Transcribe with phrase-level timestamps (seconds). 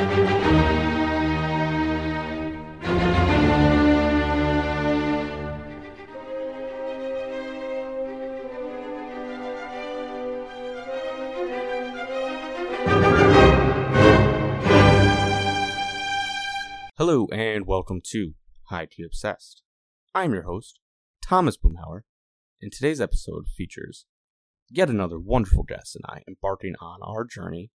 [0.00, 0.08] Hello
[17.30, 18.32] and welcome to
[18.70, 19.60] Highkey Obsessed.
[20.14, 20.78] I'm your host,
[21.22, 22.04] Thomas Boomhauer,
[22.62, 24.06] and today's episode features
[24.70, 27.70] yet another wonderful guest and I embarking on our journey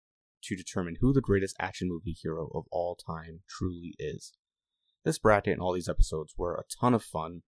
[0.42, 4.32] to determine who the greatest action movie hero of all time truly is.
[5.04, 7.42] This bracket and all these episodes were a ton of fun,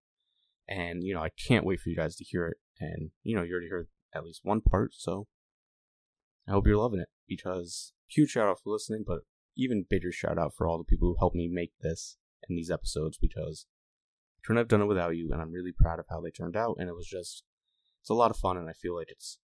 [0.68, 2.56] and you know, I can't wait for you guys to hear it.
[2.80, 5.26] And you know, you already heard at least one part, so
[6.48, 9.20] I hope you're loving it because huge shout out for listening, but
[9.56, 12.16] even bigger shout out for all the people who helped me make this
[12.48, 13.66] and these episodes because
[14.38, 16.56] I couldn't have done it without you, and I'm really proud of how they turned
[16.56, 16.76] out.
[16.78, 17.44] And it was just,
[18.00, 19.38] it's a lot of fun, and I feel like it's,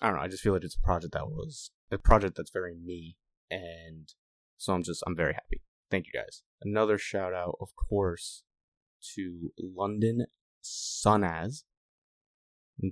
[0.00, 2.50] I don't know, I just feel like it's a project that was a project that's
[2.50, 3.16] very me,
[3.50, 4.12] and
[4.56, 5.62] so I'm just, I'm very happy.
[5.90, 6.42] Thank you guys.
[6.62, 8.42] Another shout out, of course,
[9.14, 10.26] to London
[10.62, 11.62] Sunaz,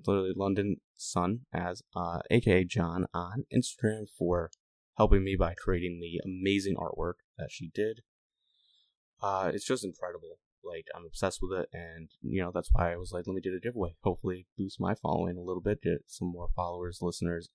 [0.06, 4.50] literally London Sun as, uh, aka John on Instagram for
[4.96, 8.00] helping me by creating the amazing artwork that she did.
[9.22, 10.38] Uh, it's just incredible.
[10.64, 13.40] Like I'm obsessed with it, and you know that's why I was like, let me
[13.40, 13.94] do the giveaway.
[14.02, 17.48] Hopefully, boost my following a little bit, get some more followers, listeners,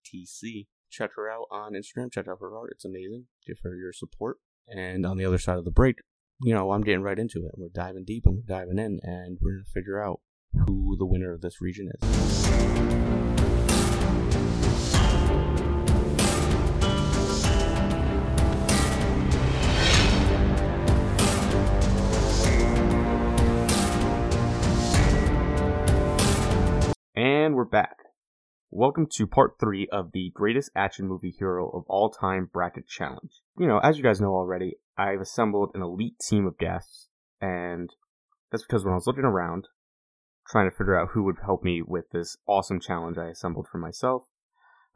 [0.00, 0.64] etc.
[0.96, 2.12] Check her out on Instagram.
[2.12, 3.26] Check out her art; it's amazing.
[3.44, 4.36] Give her your support.
[4.68, 5.96] And on the other side of the break,
[6.40, 7.52] you know, I'm getting right into it.
[7.56, 10.20] We're diving deep and we're diving in, and we're gonna figure out
[10.52, 12.48] who the winner of this region is.
[27.16, 28.03] And we're back.
[28.76, 33.30] Welcome to part three of the greatest action movie hero of all time bracket challenge.
[33.56, 37.08] You know, as you guys know already, I've assembled an elite team of guests,
[37.40, 37.88] and
[38.50, 39.68] that's because when I was looking around,
[40.48, 43.78] trying to figure out who would help me with this awesome challenge I assembled for
[43.78, 44.24] myself,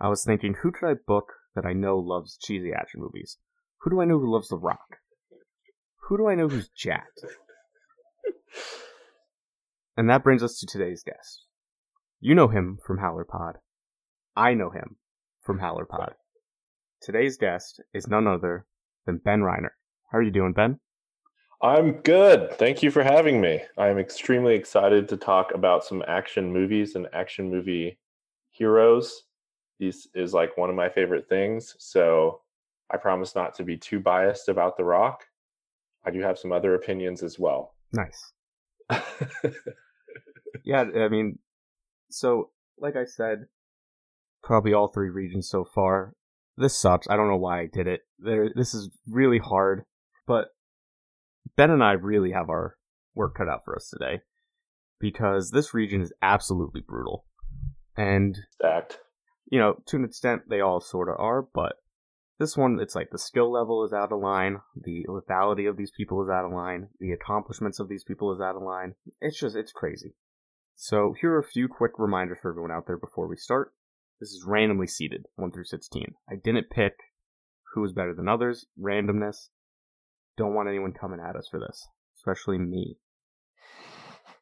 [0.00, 3.38] I was thinking, who could I book that I know loves cheesy action movies?
[3.82, 4.96] Who do I know who loves The Rock?
[6.08, 7.20] Who do I know who's jacked?
[9.96, 11.44] And that brings us to today's guest.
[12.18, 13.58] You know him from Howler Pod.
[14.38, 14.94] I know him
[15.40, 16.14] from Howler Pod.
[17.02, 18.66] Today's guest is none other
[19.04, 19.74] than Ben Reinert.
[20.12, 20.78] How are you doing, Ben?
[21.60, 22.52] I'm good.
[22.52, 23.62] Thank you for having me.
[23.76, 27.98] I'm extremely excited to talk about some action movies and action movie
[28.50, 29.24] heroes.
[29.80, 31.74] This is like one of my favorite things.
[31.80, 32.42] So
[32.92, 35.24] I promise not to be too biased about The Rock.
[36.06, 37.74] I do have some other opinions as well.
[37.92, 38.32] Nice.
[40.64, 41.38] Yeah, I mean,
[42.10, 43.46] so like I said,
[44.42, 46.14] probably all three regions so far.
[46.56, 47.08] This sucks.
[47.08, 48.00] I don't know why I did it.
[48.18, 49.84] There, this is really hard,
[50.26, 50.48] but
[51.56, 52.76] Ben and I really have our
[53.14, 54.22] work cut out for us today
[55.00, 57.24] because this region is absolutely brutal,
[57.96, 58.98] and Stacked.
[59.50, 61.76] you know, to an extent, they all sort of are, but
[62.38, 65.92] this one, it's like the skill level is out of line, the lethality of these
[65.96, 68.94] people is out of line, the accomplishments of these people is out of line.
[69.20, 70.14] It's just, it's crazy.
[70.76, 73.72] So, here are a few quick reminders for everyone out there before we start.
[74.20, 76.14] This is randomly seeded, 1 through 16.
[76.28, 76.94] I didn't pick
[77.74, 79.48] who is better than others, randomness.
[80.36, 81.86] Don't want anyone coming at us for this,
[82.16, 82.96] especially me.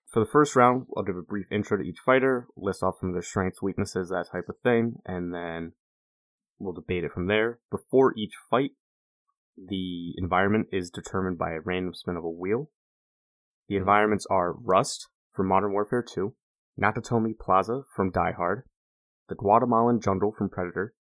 [0.07, 3.11] For the first round, I'll give a brief intro to each fighter, list off some
[3.11, 5.73] of their strengths, weaknesses, that type of thing, and then
[6.59, 7.59] we'll debate it from there.
[7.71, 8.71] Before each fight,
[9.59, 12.71] the environment is determined by a random spin of a wheel.
[13.69, 16.35] The environments are Rust from Modern Warfare 2,
[16.81, 18.63] Nakatomi Plaza from Die Hard,
[19.29, 20.95] the Guatemalan Jungle from Predator,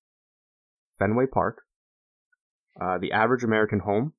[0.99, 1.63] Fenway Park,
[2.81, 4.13] uh, the average American home,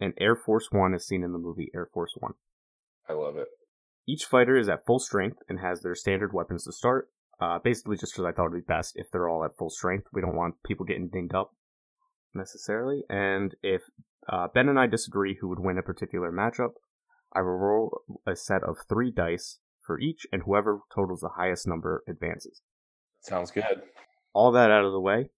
[0.00, 2.34] and Air Force One is seen in the movie Air Force One.
[3.08, 3.48] I love it.
[4.06, 7.10] Each fighter is at full strength and has their standard weapons to start.
[7.40, 10.08] Uh, basically, just because I thought it'd be best if they're all at full strength.
[10.12, 11.52] We don't want people getting dinged up
[12.34, 13.02] necessarily.
[13.08, 13.82] And if
[14.28, 16.72] uh, Ben and I disagree who would win a particular matchup,
[17.32, 21.66] I will roll a set of three dice for each, and whoever totals the highest
[21.66, 22.62] number advances.
[23.20, 23.82] Sounds good.
[24.32, 25.30] All that out of the way,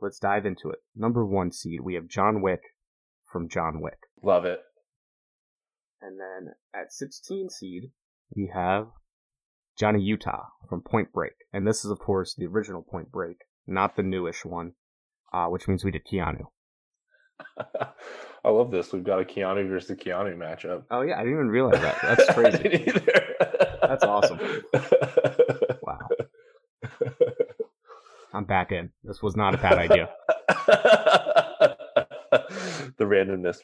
[0.00, 0.78] let's dive into it.
[0.94, 2.60] Number one seed, we have John Wick
[3.30, 3.98] from John Wick.
[4.22, 4.60] Love it.
[6.00, 7.90] And then at 16 seed,
[8.34, 8.88] we have
[9.78, 11.32] Johnny Utah from Point Break.
[11.52, 14.72] And this is, of course, the original Point Break, not the newish one,
[15.32, 16.46] uh, which means we did Keanu.
[18.44, 18.92] I love this.
[18.92, 20.84] We've got a Keanu versus Keanu matchup.
[20.90, 21.98] Oh, yeah, I didn't even realize that.
[22.02, 22.58] That's crazy.
[22.58, 23.34] I didn't either.
[23.82, 24.38] That's awesome.
[25.82, 25.98] wow.
[28.36, 28.90] I'm back in.
[29.02, 30.10] This was not a bad idea.
[32.98, 33.56] the randomness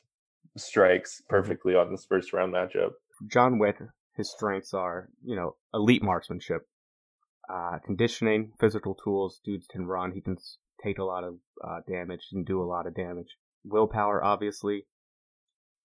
[0.56, 2.92] strikes perfectly on this first round matchup.
[3.26, 3.76] John Wick,
[4.16, 6.66] his strengths are, you know, elite marksmanship,
[7.52, 9.42] uh, conditioning, physical tools.
[9.44, 10.12] Dudes can run.
[10.12, 10.38] He can
[10.82, 13.36] take a lot of uh, damage and do a lot of damage.
[13.64, 14.86] Willpower, obviously.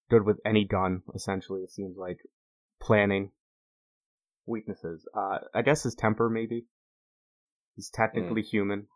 [0.10, 2.20] Good with any gun, essentially, it seems like.
[2.82, 3.32] Planning.
[4.46, 5.06] Weaknesses.
[5.14, 6.68] Uh, I guess his temper, maybe.
[7.78, 8.48] He's technically mm.
[8.48, 8.88] human.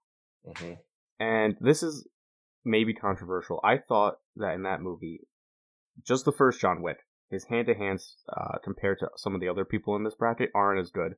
[0.45, 0.74] Mm-hmm.
[1.19, 2.07] And this is
[2.66, 3.62] maybe controversial.
[3.63, 5.22] I thought that in that movie,
[6.06, 6.98] just the first John Wick,
[7.30, 10.50] his hand to hands uh, compared to some of the other people in this bracket
[10.56, 11.13] aren't as good.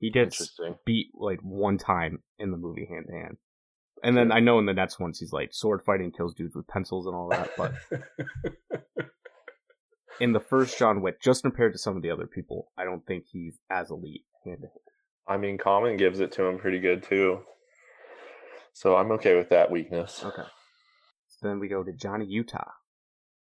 [0.00, 3.36] He gets beat like one time in the movie hand to hand.
[4.02, 6.66] And then I know in the next ones he's like sword fighting kills dudes with
[6.66, 7.72] pencils and all that, but
[10.20, 13.06] in the first John Wick, just compared to some of the other people, I don't
[13.06, 14.95] think he's as elite hand to hand.
[15.28, 17.40] I mean, Common gives it to him pretty good too.
[18.72, 20.22] So I'm okay with that weakness.
[20.24, 20.42] Okay.
[21.28, 22.70] So then we go to Johnny Utah.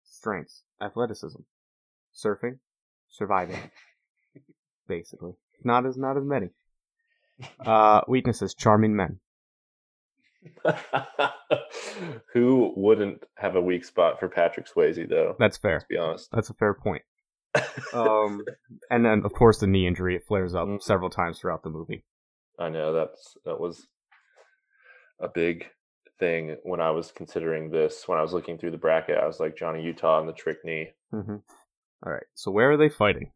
[0.04, 1.42] Strengths, athleticism,
[2.16, 2.60] surfing,
[3.10, 3.72] surviving.
[4.88, 5.34] Basically.
[5.64, 6.50] Not as not as many.
[7.66, 9.20] Uh weaknesses, charming men.
[12.34, 15.36] Who wouldn't have a weak spot for Patrick Swayze, though?
[15.40, 15.74] That's fair.
[15.74, 16.30] Let's be honest.
[16.32, 17.04] That's a fair point.
[17.94, 18.44] Um,
[18.92, 20.82] and then of course the knee injury it flares up mm-hmm.
[20.82, 22.04] several times throughout the movie.
[22.60, 23.88] I know that's that was
[25.20, 25.66] a big
[26.20, 28.04] thing when I was considering this.
[28.08, 30.58] When I was looking through the bracket, I was like Johnny Utah and the trick
[30.64, 30.90] knee.
[31.14, 31.38] Mm-hmm.
[32.06, 33.32] All right, so where are they fighting?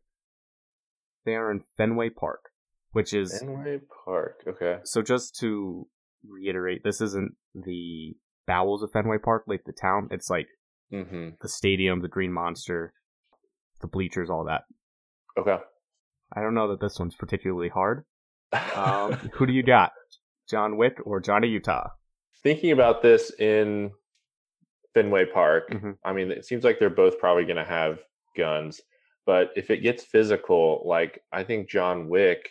[1.25, 2.49] They are in Fenway Park,
[2.91, 4.43] which is Fenway Park.
[4.47, 4.77] Okay.
[4.83, 5.87] So just to
[6.27, 8.15] reiterate, this isn't the
[8.45, 10.09] bowels of Fenway Park, like the town.
[10.11, 10.47] It's like
[10.91, 11.29] mm-hmm.
[11.41, 12.93] the stadium, the Green Monster,
[13.83, 14.63] the bleachers, all that.
[15.37, 15.57] Okay.
[16.35, 18.05] I don't know that this one's particularly hard.
[18.75, 19.91] Um, who do you got?
[20.49, 21.89] John Wick or Johnny Utah?
[22.41, 23.91] Thinking about this in
[24.93, 25.91] Fenway Park, mm-hmm.
[26.03, 27.99] I mean, it seems like they're both probably going to have
[28.35, 28.81] guns.
[29.25, 32.49] But if it gets physical, like I think John Wick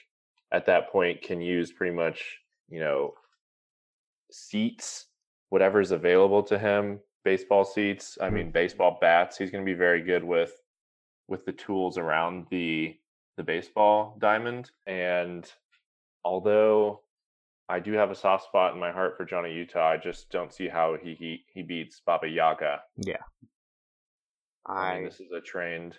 [0.53, 2.39] at that point can use pretty much,
[2.69, 3.15] you know,
[4.31, 5.07] seats,
[5.51, 8.17] whatever's available to him, baseball seats.
[8.21, 8.53] I mean, mm-hmm.
[8.53, 9.37] baseball bats.
[9.37, 10.53] He's going to be very good with
[11.33, 12.95] with the tools around the
[13.37, 14.71] the baseball diamond.
[14.87, 15.51] And
[16.25, 17.01] although
[17.69, 20.53] I do have a soft spot in my heart for Johnny Utah, I just don't
[20.53, 22.83] see how he he, he beats Baba Yaga.
[22.97, 23.17] Yeah.
[24.67, 25.97] I, I mean, this is a trained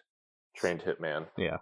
[0.56, 1.26] trained hitman.
[1.38, 1.58] Yeah.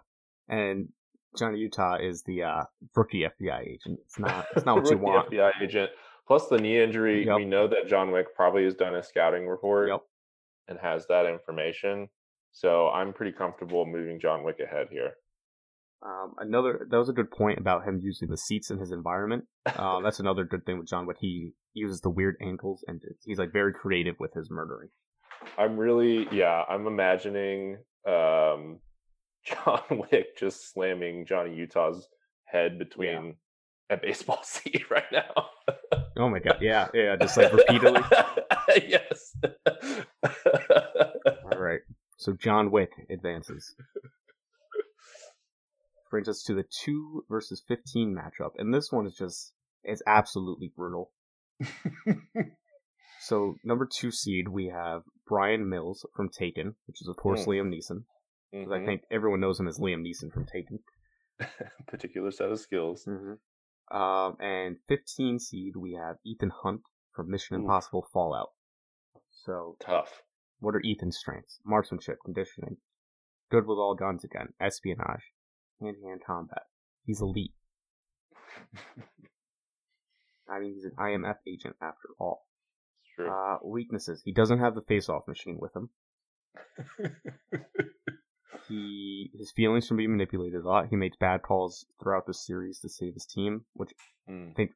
[0.48, 0.90] And
[1.36, 2.64] Johnny Utah is the uh,
[2.94, 4.00] rookie FBI agent.
[4.04, 4.46] It's not.
[4.54, 5.30] It's not what you want.
[5.30, 5.90] FBI agent.
[6.28, 7.26] Plus the knee injury.
[7.26, 7.36] Yep.
[7.36, 10.02] We know that John Wick probably has done a scouting report yep.
[10.68, 12.08] and has that information.
[12.52, 15.12] So I'm pretty comfortable moving John Wick ahead here.
[16.04, 19.44] Um, another that was a good point about him using the seats in his environment.
[19.66, 21.16] Uh, that's another good thing with John Wick.
[21.20, 24.88] He uses the weird angles and he's like very creative with his murdering.
[25.56, 26.64] I'm really yeah.
[26.68, 28.80] I'm imagining um,
[29.44, 32.08] John Wick just slamming Johnny Utah's
[32.46, 33.36] head between
[33.88, 33.96] yeah.
[33.96, 35.46] a baseball seat right now.
[36.18, 36.58] oh my god!
[36.60, 38.02] Yeah, yeah, just like repeatedly.
[38.88, 39.36] yes.
[42.22, 43.74] So John Wick advances.
[46.10, 49.52] Brings us to the two versus fifteen matchup, and this one is just
[49.82, 51.10] it's absolutely brutal.
[53.22, 57.48] so number two seed we have Bryan Mills from Taken, which is of course mm.
[57.48, 58.04] Liam Neeson.
[58.52, 58.82] Because mm-hmm.
[58.82, 60.78] I think everyone knows him as Liam Neeson from Taken.
[61.88, 63.04] Particular set of skills.
[63.08, 63.96] Mm-hmm.
[63.96, 66.82] Um, and 15 seed, we have Ethan Hunt
[67.12, 68.50] from Mission Impossible Fallout.
[69.30, 70.22] So tough.
[70.62, 71.58] What are Ethan's strengths?
[71.64, 72.76] Marksmanship, conditioning,
[73.50, 75.32] good with all guns again, espionage,
[75.80, 76.62] hand-to-hand combat.
[77.04, 77.54] He's elite.
[80.48, 82.46] I mean, he's an IMF agent after all.
[83.16, 83.28] True.
[83.28, 85.90] Uh, weaknesses: he doesn't have the face-off machine with him.
[88.68, 90.86] he his feelings can be manipulated a lot.
[90.90, 93.90] He makes bad calls throughout the series to save his team, which
[94.30, 94.52] mm.
[94.52, 94.70] I think,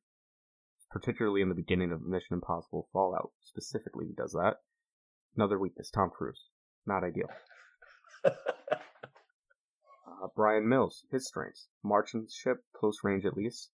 [0.90, 4.57] particularly in the beginning of Mission Impossible Fallout, specifically, he does that.
[5.37, 6.49] Another weakness: Tom Cruise,
[6.87, 7.28] not ideal.
[8.25, 8.31] uh,
[10.35, 13.71] Bryan Mills, his strengths: marksmanship, close range at least,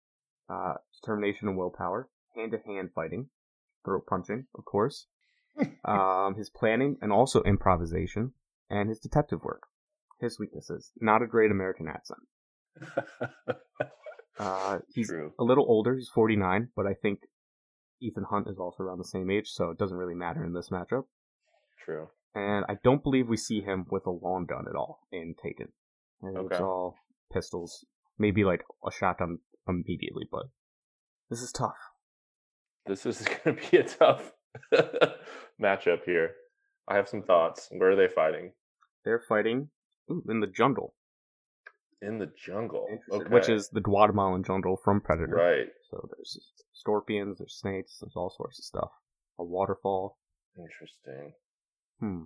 [0.50, 3.30] uh, determination and willpower, hand-to-hand fighting,
[3.86, 5.08] throat punching, of course.
[5.86, 8.34] um, his planning and also improvisation,
[8.70, 9.64] and his detective work
[10.20, 10.92] his weaknesses.
[11.00, 12.20] Not a great American accent.
[14.40, 15.34] uh, he's True.
[15.40, 15.96] a little older.
[15.96, 17.22] He's 49, but I think
[18.02, 20.70] Ethan Hunt is also around the same age, so it doesn't really matter in this
[20.70, 21.06] matchup.
[21.90, 22.10] True.
[22.36, 25.70] And I don't believe we see him with a long gun at all in Taken.
[26.24, 26.48] okay.
[26.52, 26.96] It's all
[27.34, 27.86] pistols.
[28.20, 30.44] Maybe like a shotgun immediately, but
[31.30, 31.78] this is tough.
[32.86, 34.32] This is going to be a tough
[35.62, 36.32] matchup here.
[36.88, 37.70] I have some thoughts.
[37.72, 38.54] Where are they fighting?
[39.06, 39.70] They're fighting
[40.12, 40.94] ooh, in the jungle,
[42.02, 42.86] In the jungle.
[43.12, 43.30] Okay.
[43.30, 45.36] which is the Guatemalan jungle from Predator.
[45.36, 45.68] right.
[45.90, 46.38] So there's
[46.74, 48.92] scorpions, there's snakes, there's all sorts of stuff.
[49.40, 50.18] A waterfall.
[50.58, 51.34] Interesting.
[52.00, 52.24] Hmm.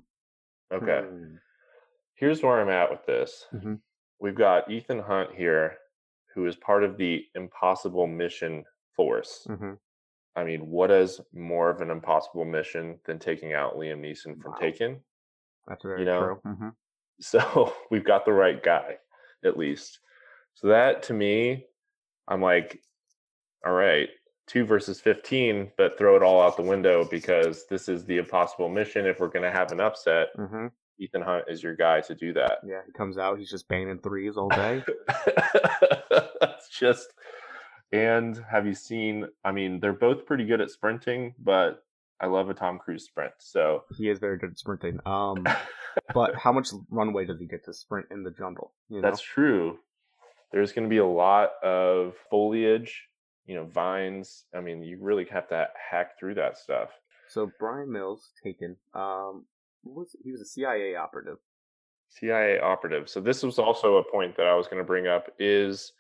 [0.72, 1.01] Okay.
[1.01, 1.36] Hmm.
[2.15, 3.48] Here's where I'm at with this.
[3.53, 3.82] Mhm.
[4.20, 5.77] We've got Ethan Hunt here,
[6.34, 8.65] who is part of the Impossible Mission
[8.96, 9.46] Force.
[9.50, 9.80] Mhm.
[10.36, 14.51] I mean, what is more of an impossible mission than taking out Liam Neeson from
[14.51, 14.58] Wow.
[14.58, 15.03] Taken?
[15.68, 16.53] That's very know, true.
[16.53, 16.70] hmm
[17.20, 19.00] So we've got the right guy,
[19.44, 20.00] at least.
[20.56, 21.68] So that to me,
[22.27, 22.82] I'm like,
[23.65, 24.10] all right,
[24.47, 28.69] two versus 15, but throw it all out the window because this is the impossible
[28.69, 29.05] mission.
[29.05, 30.67] If we're going to have an upset, hmm
[31.00, 32.59] Ethan Hunt is your guy to do that.
[32.63, 34.83] Yeah, he comes out, he's just banging threes all day.
[36.39, 37.07] That's just.
[37.91, 39.27] And have you seen?
[39.43, 41.83] I mean, they're both pretty good at sprinting, but
[42.19, 43.33] I love a Tom Cruise sprint.
[43.39, 45.00] So, he is very good at sprinting.
[45.05, 45.45] Um,
[46.13, 48.71] but how much runway does he get to sprint in the jungle?
[48.89, 49.09] You know?
[49.09, 49.79] That's true.
[50.51, 53.07] There's going to be a lot of foliage,
[53.45, 54.45] you know, vines.
[54.55, 56.89] I mean, you really have to hack through that stuff.
[57.29, 58.75] So Bryan Mills taken.
[58.93, 59.45] Um,
[59.83, 61.38] was he was a CIA operative.
[62.09, 63.09] CIA operative.
[63.09, 65.91] So this was also a point that I was going to bring up is,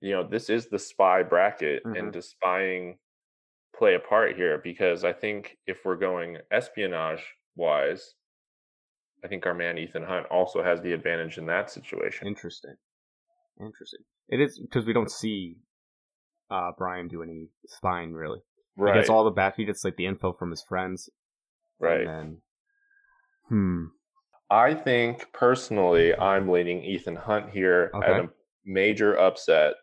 [0.00, 1.98] you know, this is the spy bracket Mhm.
[1.98, 2.98] and does spying
[3.74, 4.58] play a part here?
[4.58, 7.24] Because I think if we're going espionage
[7.56, 8.14] wise,
[9.24, 12.26] I think our man Ethan Hunt also has the advantage in that situation.
[12.26, 12.76] Interesting.
[13.60, 14.00] Interesting.
[14.28, 15.56] It is because we don't see
[16.52, 18.40] uh Bryan do any spying really.
[18.76, 18.94] He right.
[18.94, 19.56] gets all the back.
[19.56, 21.08] He gets like the info from his friends.
[21.80, 22.00] right.
[22.00, 22.38] And then,
[23.48, 23.84] hmm.
[24.50, 28.28] I think personally, I'm leaning Ethan Hunt here at a
[28.66, 29.74] major upset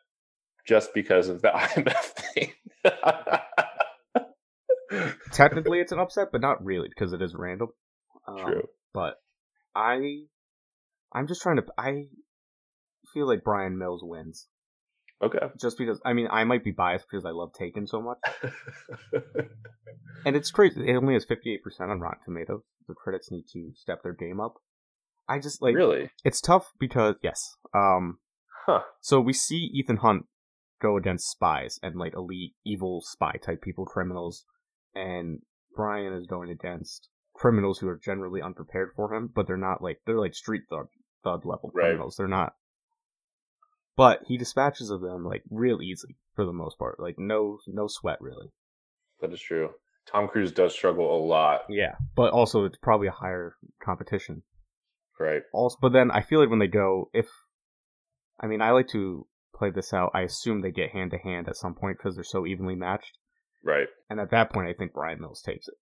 [0.67, 1.93] just because of the IMF
[2.33, 2.53] thing.
[5.31, 7.69] Technically, it's an upset, but not really because it is random.
[8.27, 8.63] Um, True.
[8.93, 9.15] But
[9.75, 10.23] I,
[11.13, 11.63] I'm just trying to.
[11.77, 12.05] I
[13.13, 14.47] feel like Bryan Mills wins
[15.21, 15.47] Okay.
[15.59, 15.99] just because.
[16.05, 18.17] I mean, I might be biased because I love Taken so much,
[20.25, 20.87] and it's crazy.
[20.89, 22.61] It only has 58 percent on Rotten Tomatoes.
[22.87, 24.55] The critics need to step their game up.
[25.27, 26.09] I just like really?
[26.23, 28.19] it's tough because yes, um,
[28.65, 28.81] Huh.
[29.01, 30.25] So we see Ethan Hunt
[30.81, 34.45] go against spies and like elite evil spy type people, criminals,
[34.95, 35.39] and
[35.75, 39.99] Bryan is going against criminals who are generally unprepared for him, but they're not like
[40.05, 40.87] they're like street thug
[41.23, 41.83] thug level Right.
[41.85, 42.15] criminals.
[42.17, 42.53] They're not.
[43.99, 46.99] But he dispatches of them like real easy for the most part.
[46.99, 48.53] Like no no sweat really.
[49.19, 49.71] That is true.
[50.09, 51.63] Tom Cruise does struggle a lot.
[51.69, 51.95] Yeah.
[52.15, 54.43] But also it's probably a higher competition.
[55.19, 55.41] Right.
[55.53, 57.27] Also but then I feel like when they go if
[58.39, 61.49] I mean I like to play this out, I assume they get hand to hand
[61.49, 63.17] at some point because they're so evenly matched.
[63.61, 63.89] Right.
[64.09, 65.75] And at that point, I think Bryan Mills takes it.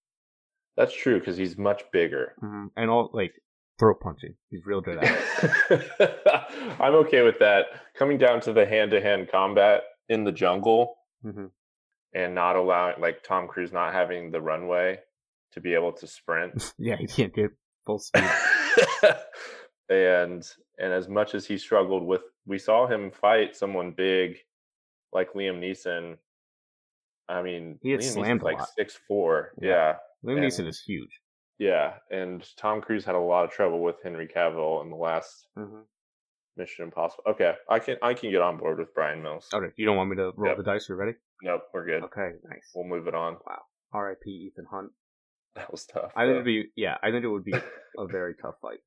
[0.75, 2.33] That's true because he's much bigger.
[2.39, 3.33] hmm And all like
[3.79, 5.17] throat punching, he's real good at
[5.69, 6.11] it.
[6.79, 7.65] I'm okay with that.
[7.97, 11.45] Coming down to the hand to hand combat in the jungle hmm
[12.13, 14.97] and not allowing, like Tom Cruise not having the runway
[15.51, 16.73] to be able to sprint.
[16.79, 17.51] Yeah, he can't get
[17.85, 18.23] full speed.
[19.89, 20.47] and
[20.79, 24.37] and as much as he struggled with we saw him fight someone big
[25.13, 26.17] like Liam Neeson.
[27.29, 29.51] I mean, He had Liam slammed Neeson's like six four.
[29.61, 29.69] Yeah.
[29.69, 29.93] Yeah.
[30.25, 31.11] Liam And- Neeson is huge.
[31.59, 31.93] Yeah.
[32.11, 35.81] And Tom Cruise had a lot of trouble with Henry Cavill in the last hmm
[36.55, 37.23] Mission Impossible.
[37.29, 37.53] Okay.
[37.69, 39.47] I can I can get on board with Bryan Mills.
[39.53, 40.57] Okay, you don't want me to roll Yep.
[40.57, 40.89] the dice?
[40.89, 41.13] You ready?
[41.43, 42.03] Nope, we're good.
[42.03, 42.71] Okay, nice.
[42.73, 43.37] We'll move it on.
[43.45, 43.61] Wow.
[43.93, 44.29] R.I.P.
[44.31, 44.91] Ethan Hunt.
[45.55, 46.11] That was tough.
[46.15, 46.97] I think it'd be yeah.
[47.01, 47.53] I think it would be
[47.97, 48.79] a very tough fight.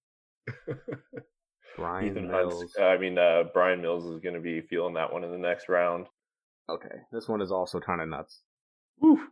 [1.77, 2.61] Bryan Ethan Mills.
[2.61, 5.39] Hunt's, I mean, uh, Bryan Mills is going to be feeling that one in the
[5.39, 6.07] next round.
[6.69, 8.43] Okay, this one is also kind of nuts.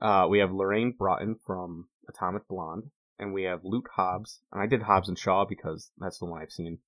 [0.01, 2.85] Uh, we have Lorraine Broughton from Atomic Blonde,
[3.19, 4.41] and we have Luke Hobbs.
[4.53, 6.79] And I did Hobbs and Shaw because that's the one I've seen.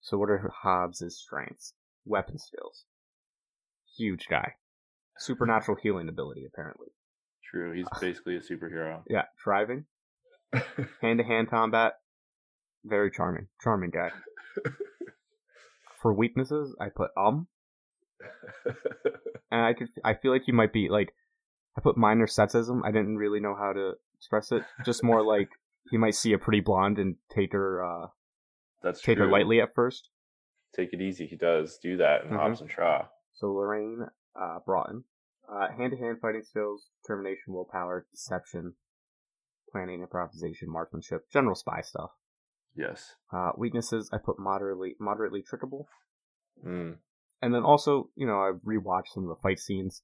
[0.00, 1.74] So what are Hobbs' strengths?
[2.04, 2.84] Weapon skills.
[3.96, 4.54] Huge guy.
[5.18, 6.88] Supernatural healing ability, apparently.
[7.50, 7.72] True.
[7.72, 9.02] He's basically a superhero.
[9.08, 9.86] Yeah, driving,
[11.02, 11.94] hand-to-hand combat.
[12.84, 14.10] Very charming, charming guy.
[16.00, 17.48] For weaknesses, I put um,
[19.50, 21.12] and I could, I feel like he might be like,
[21.76, 22.82] I put minor sexism.
[22.84, 24.62] I didn't really know how to express it.
[24.84, 25.48] Just more like
[25.90, 28.06] he might see a pretty blonde and take her, uh,
[28.82, 29.26] That's take true.
[29.26, 30.10] her lightly at first.
[30.74, 31.26] Take it easy.
[31.26, 32.36] He does do that in Mhm.
[32.36, 33.08] Hobbs and Shaw.
[33.32, 35.04] So Lorraine uh, Broughton,
[35.48, 38.74] uh, hand-to-hand fighting skills, determination, willpower, deception,
[39.72, 42.10] planning, improvisation, marksmanship, general spy stuff.
[42.74, 43.14] Yes.
[43.32, 45.86] Uh, weaknesses, I put moderately moderately trickable,
[46.64, 46.98] Mm.
[47.40, 50.02] and then also, you know, I rewatched some of the fight scenes.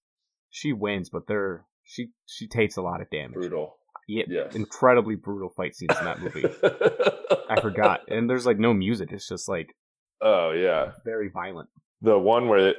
[0.48, 3.34] She wins, but they're she she takes a lot of damage.
[3.34, 3.78] Brutal.
[4.08, 4.54] Yeah, Yes.
[4.54, 6.44] incredibly brutal fight scenes in that movie.
[7.48, 9.12] I forgot, and there's like no music.
[9.12, 9.74] It's just like
[10.20, 11.68] oh yeah, very violent.
[12.00, 12.76] the one where it,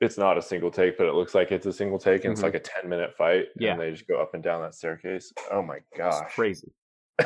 [0.00, 2.32] it's not a single take, but it looks like it's a single take, and Mhm.
[2.34, 3.46] it's like a ten minute fight.
[3.58, 3.72] Yeah.
[3.72, 5.32] and they just go up and down that staircase.
[5.50, 6.72] Oh my It's crazy.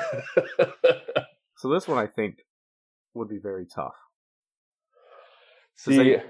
[1.56, 2.38] So this one I think
[3.12, 3.94] would be very tough.
[5.76, 6.22] See, any-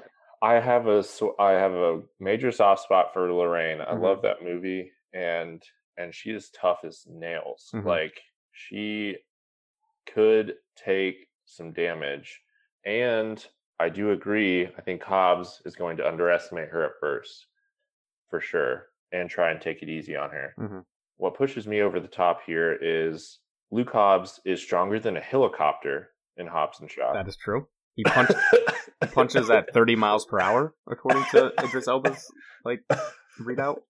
[0.43, 1.05] I have a
[1.39, 3.81] I have a major soft spot for Lorraine.
[3.81, 4.03] I Mhm.
[4.03, 5.63] love that movie, and
[6.01, 7.71] and she is tough as nails.
[7.75, 7.85] Mhm.
[7.85, 8.21] Like
[8.53, 9.17] she
[10.13, 12.41] could take some damage,
[12.85, 13.45] and
[13.79, 14.67] I do agree.
[14.67, 17.47] I think Hobbs is going to underestimate her at first,
[18.29, 20.55] for sure, and try and take it easy on her.
[20.59, 20.85] Mhm.
[21.17, 23.41] What pushes me over the top here is
[23.71, 27.13] Luke Hobbs is stronger than a helicopter in Hobbs and Shaw.
[27.13, 27.69] That is true.
[27.95, 28.31] He punch,
[29.13, 32.31] punches at 30 miles per hour, according to Idris Elba's
[32.65, 32.83] like
[33.41, 33.83] readout.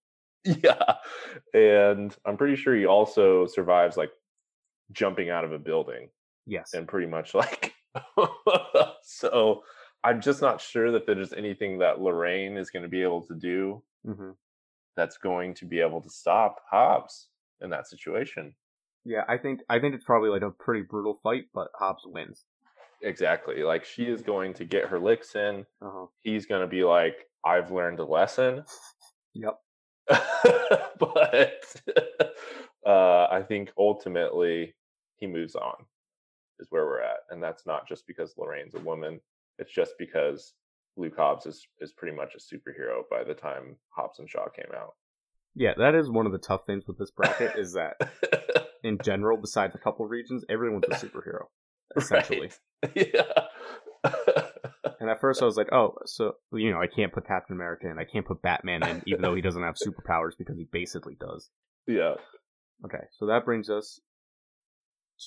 [0.63, 0.95] yeah
[1.53, 4.11] and i'm pretty sure he also survives like
[4.91, 6.09] jumping out of a building
[6.47, 6.73] Yes.
[6.73, 7.73] and pretty much like
[9.03, 9.63] so
[10.03, 13.35] i'm just not sure that there's anything that lorraine is going to be able to
[13.35, 14.31] do hmm
[14.97, 17.29] that's going to be able to stop hobbs
[17.61, 18.53] in that situation
[19.05, 22.45] Yeah, I think I think it's probably like a pretty brutal fight, but Hobbs wins.
[23.01, 26.07] exactly like she is going to get her licks in Uh-huh.
[26.21, 28.63] he's going to be like i've learned a lesson
[29.33, 29.59] Yep.
[30.99, 31.63] but
[32.85, 34.75] uh, I think ultimately
[35.17, 35.85] he moves on,
[36.59, 39.19] is where we're at, and that's not just because Lorraine's a woman.
[39.59, 40.53] It's just because
[40.97, 44.71] Luke Hobbs is is pretty much a superhero by the time Hobbs and Shaw came
[44.75, 44.95] out.
[45.55, 47.95] Yeah, that is one of the tough things with this bracket is that
[48.83, 51.45] in general, besides a couple regions, everyone's a superhero.
[51.97, 52.51] Essentially.
[52.83, 53.11] Right.
[53.13, 53.30] yeah.
[55.01, 57.89] And at first I was like, oh, so you know, I can't put Captain America
[57.89, 61.17] in, I can't put Batman in, even though he doesn't have superpowers because he basically
[61.19, 61.49] does.
[61.87, 62.13] yeah.
[62.85, 63.99] Okay, so that brings us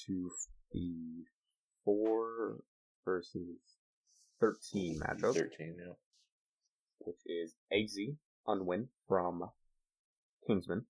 [0.07, 0.31] to
[0.73, 1.25] the
[1.85, 2.59] four
[3.05, 3.59] versus
[4.41, 5.77] thirteen matchup, Thirteen.
[5.79, 5.93] Yeah.
[7.01, 9.51] which is Eggsy Unwin from
[10.49, 10.87] Kingsman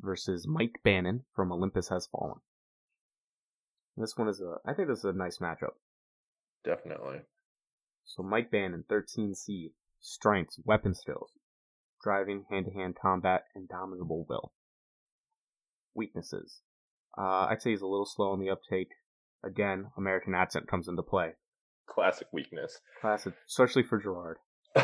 [0.00, 2.40] versus Mike Banning from Olympus Has Fallen.
[3.96, 5.74] This one is a, I think this is a nice matchup.
[6.64, 7.20] Definitely.
[8.16, 9.70] So Mike Banning, 13C,
[10.00, 11.30] strengths, weapon skills,
[12.02, 14.52] driving, hand-to-hand combat, indomitable will.
[15.94, 16.60] Weaknesses.
[17.16, 18.88] Uh, I'd say he's a little slow on the uptake.
[19.44, 21.34] Again, American accent comes into play.
[21.88, 22.78] Classic weakness.
[23.00, 24.38] Classic, especially for Gerard.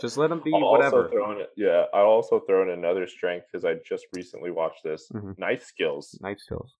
[0.00, 1.04] Just let him be I'll whatever.
[1.08, 5.10] Also in, yeah, I'll also throw in another strength because I just recently watched this.
[5.12, 5.38] Mhm.
[5.38, 6.76] Knife skills, Knife skills.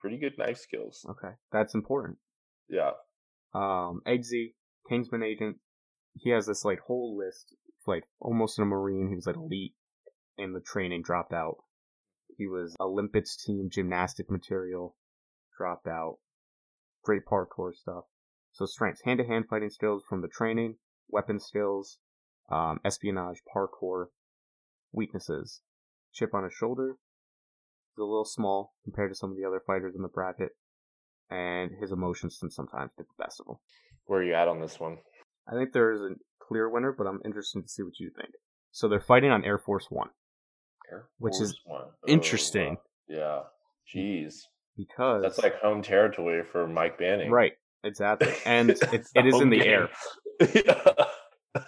[0.00, 1.04] pretty good knife skills.
[1.08, 2.18] Okay, that's important.
[2.68, 2.92] Yeah,
[3.54, 4.54] Um, Eggsy,
[4.88, 5.58] Kingsman agent.
[6.14, 7.54] He has this like whole list,
[7.86, 9.08] like almost a marine.
[9.08, 9.74] He was like elite,
[10.36, 11.56] in the training dropped out.
[12.36, 14.96] He was Olympics team gymnastic material,
[15.56, 16.18] dropped out.
[17.02, 18.04] Great parkour stuff.
[18.52, 20.76] So strengths, hand to hand fighting skills from the training,
[21.08, 21.98] weapon skills,
[22.50, 24.06] um, espionage, parkour.
[24.94, 25.62] Weaknesses,
[26.12, 26.96] chip on his shoulder.
[27.90, 30.50] He's a little small compared to some of the other fighters in the bracket
[31.32, 33.56] and his emotions can sometimes get the best of him.
[34.06, 34.98] where are you at on this one?
[35.48, 36.10] I think there is a
[36.46, 38.30] clear winner, but I'm interested to see what you think.
[38.70, 40.10] So they're fighting on Air Force One
[40.90, 41.82] Air Which is One.
[41.86, 42.76] Oh, interesting.
[43.08, 43.40] Yeah,
[43.94, 44.42] jeez,
[44.76, 47.30] because that's like home territory for Mike Banning.
[47.30, 47.52] right,
[47.84, 49.68] exactly, and it, It's it is in the game.
[49.68, 49.88] air.
[50.54, 51.62] yeah.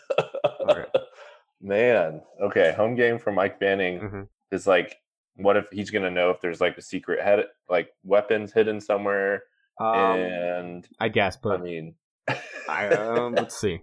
[0.61, 0.89] Alright.
[1.61, 4.29] Man, okay, home game for Mike Banning Mhm.
[4.51, 4.97] is like,
[5.37, 9.43] what if he's gonna know if there's like a secret head, like weapons hidden somewhere?
[9.81, 11.95] Um, and I guess, but I mean,
[12.69, 13.81] I, um, let's see.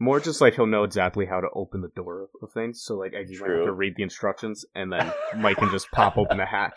[0.00, 2.82] More just like he'll know exactly how to open the door of- things.
[2.84, 6.16] So like, you might have to read the instructions, and then Mike can just pop
[6.16, 6.74] open the hat.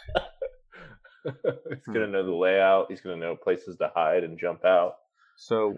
[1.24, 2.88] he's gonna know the layout.
[2.89, 4.95] He's gonna know places to hide and jump out.
[5.38, 5.76] So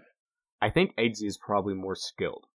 [0.62, 2.46] I think Eggsy is probably more skilled.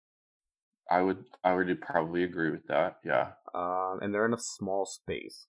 [0.90, 2.98] I would, I would probably agree with that.
[3.06, 5.46] Yeah, Um, and they're in a small space.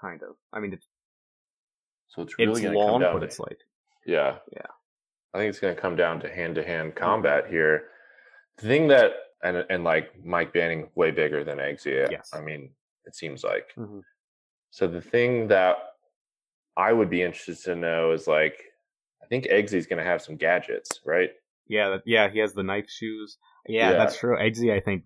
[0.00, 0.36] Kind of.
[0.52, 0.86] I mean, it's,
[2.10, 3.14] so it's really it's gonna come down.
[3.14, 3.58] but to- it's like
[4.06, 4.36] Yeah.
[4.52, 4.66] Yeah.
[5.32, 7.84] I think it's going to come down to hand to hand combat here.
[8.56, 9.12] The thing that,
[9.44, 12.10] and, and like Mike Banning, way bigger than Eggsy.
[12.10, 12.30] Yes.
[12.34, 13.68] I mean, it seems like.
[13.78, 14.00] Mhm.
[14.70, 15.76] So the thing that
[16.76, 18.56] I would be interested to know is like,
[19.22, 21.30] I think Eggsy's going to have some gadgets, right?
[21.68, 23.38] Yeah, yeah, he has the knife shoes.
[23.68, 23.98] Yeah, Yeah.
[23.98, 24.36] that's true.
[24.36, 25.04] Eggsy, I think,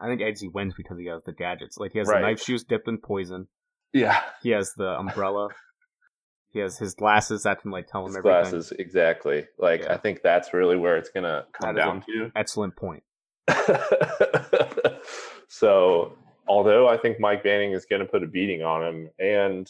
[0.00, 1.78] I think Eggsy wins because he has the gadgets.
[1.78, 2.20] Like he has Right.
[2.20, 3.46] the knife shoes dipped in poison.
[3.92, 4.20] Yeah.
[4.42, 5.50] He has the umbrella.
[6.52, 8.40] He has his glasses that can like tell him His everything.
[8.42, 9.46] glasses, exactly.
[9.58, 9.94] Like, Yeah.
[9.94, 12.30] I think that's really where it's going to come down to.
[12.36, 13.02] Excellent point.
[15.48, 16.12] so
[16.46, 19.68] although I think Mike Banning is going to put a beating on him, and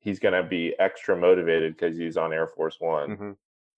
[0.00, 3.10] he's going to be extra motivated because he's on Air Force One.
[3.10, 3.30] Mm-hmm.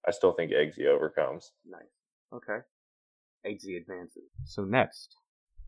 [0.07, 1.53] I still think Eggsy overcomes.
[1.69, 1.83] Nice.
[2.33, 2.59] Okay.
[3.47, 4.25] Eggsy advances.
[4.45, 5.17] So next,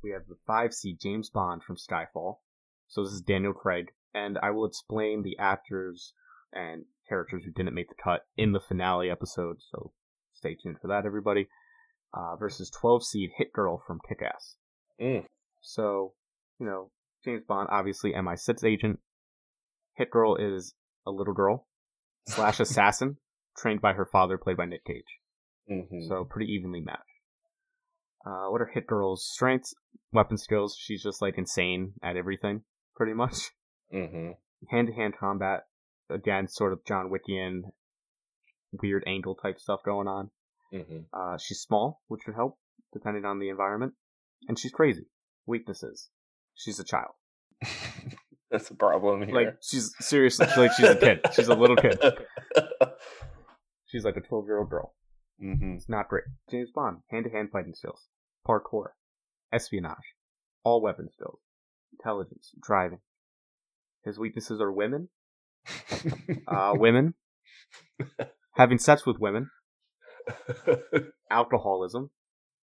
[0.02, 2.36] we have the five seed James Bond from Skyfall.
[2.88, 6.14] So this is Daniel Craig, and I will explain the actors
[6.52, 9.56] and characters who didn't make the cut in the finale episode.
[9.70, 9.92] So
[10.34, 11.48] stay tuned for that, everybody.
[12.14, 14.56] Uh, versus 12 seed Hit Girl from Kick Ass.
[15.00, 15.24] Mm.
[15.60, 16.14] So,
[16.58, 16.90] you know,
[17.24, 18.98] James Bond, obviously MI6 agent.
[19.94, 20.74] Hit Girl is
[21.06, 21.66] a little girl
[22.28, 23.18] slash assassin
[23.56, 25.18] trained by her father, played by Nick Cage.
[25.68, 27.02] hmm So pretty evenly matched.
[28.24, 29.74] Uh, what are Hit Girl's strengths,
[30.12, 30.76] weapon skills?
[30.78, 32.62] She's just like insane at everything,
[32.94, 33.50] pretty much.
[34.70, 35.66] Hand to hand combat,
[36.10, 37.62] again, sort of John Wickian,
[38.72, 40.30] weird angle type stuff going on.
[40.72, 42.58] hmm Uh, she's small, which would help,
[42.92, 43.94] depending on the environment.
[44.48, 45.06] And she's crazy.
[45.46, 46.08] Weaknesses.
[46.54, 47.12] She's a child.
[48.50, 49.34] That's a problem here.
[49.34, 51.20] Like, she's seriously, like, she's a kid.
[51.34, 51.98] She's a little kid.
[53.86, 54.94] She's like a 12 year old girl.
[55.40, 56.24] hmm It's not great.
[56.50, 58.06] James Bond, hand to hand fighting skills,
[58.46, 58.88] parkour,
[59.52, 60.14] espionage,
[60.62, 61.40] all weapon skills,
[61.92, 63.00] intelligence, driving.
[64.04, 65.08] His weaknesses are women,
[66.46, 67.14] uh, women,
[68.56, 69.50] having sex with women,
[71.30, 72.10] alcoholism.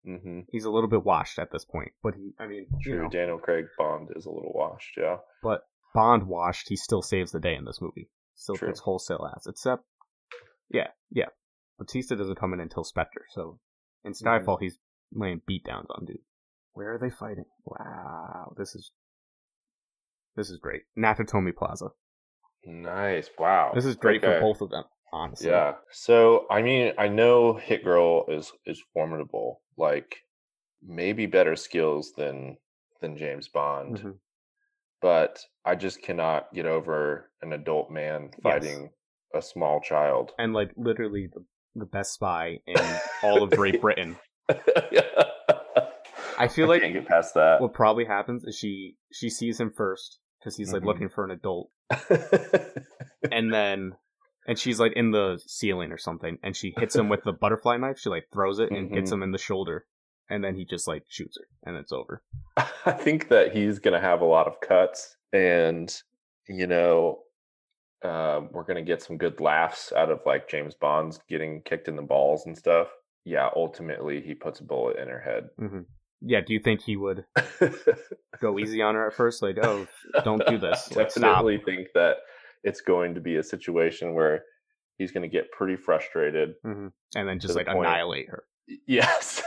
[0.04, 3.02] hmm He's a little bit washed at this point, but he, I mean, you True.
[3.04, 4.96] know, Daniel Craig Bond is a little washed.
[4.96, 5.16] Yeah.
[5.42, 5.62] but
[5.94, 8.10] Bond washed, he still saves the day in this movie.
[8.34, 8.72] Still True.
[8.82, 9.46] wholesale ass.
[9.46, 9.84] Except,
[10.70, 11.26] yeah, yeah.
[11.78, 13.58] Batista doesn't come in until Spectre, so
[14.04, 14.26] in Mm-hmm.
[14.26, 14.78] Skyfall he's
[15.12, 16.18] laying beatdowns on dude.
[16.72, 17.44] Where are they fighting?
[17.64, 18.90] Wow, this is
[20.36, 20.82] this is great.
[20.98, 21.90] Nakatomi Plaza.
[22.66, 23.28] Nice.
[23.38, 23.72] Wow.
[23.74, 24.34] This is great Okay.
[24.34, 25.50] for both of them, honestly.
[25.50, 25.74] Yeah.
[25.90, 29.60] So I mean, I know Hit Girl is is formidable.
[29.76, 30.16] Like
[30.82, 32.56] maybe better skills than
[33.00, 34.18] than James Bond, Mhm.
[35.02, 38.90] but I just cannot get over an adult man fighting
[39.34, 40.32] a small child.
[40.38, 42.76] And like literally the the best spy in
[43.22, 44.16] all of Great Britain.
[46.38, 47.60] I feel like can't get past that.
[47.60, 50.86] what probably happens is she she sees him first because he's like Mhm.
[50.86, 51.70] looking for an adult
[53.32, 53.92] and then
[54.46, 57.76] and she's like in the ceiling or something and she hits him with the butterfly
[57.78, 59.14] knife she like throws it and hits Mhm.
[59.14, 59.86] him in the shoulder
[60.28, 62.22] and then he just like shoots her and it's over
[62.86, 65.90] I think that he's going to have a lot of cuts, and
[66.46, 67.22] you know,
[68.02, 71.88] um, we're going to get some good laughs out of like James Bond's getting kicked
[71.88, 72.88] in the balls and stuff.
[73.24, 75.48] Yeah, ultimately he puts a bullet in her head.
[76.24, 77.24] Yeah do you think he would
[78.40, 79.86] go easy on her at first like oh
[80.24, 80.94] Don't do this.
[80.94, 81.22] Like, stop.
[81.22, 82.16] Definitely think that
[82.62, 84.44] it's going to be a situation where
[84.96, 86.54] he's going to get pretty frustrated.
[87.14, 87.86] and then just like point.
[87.86, 88.44] annihilate her
[88.86, 89.42] Yes.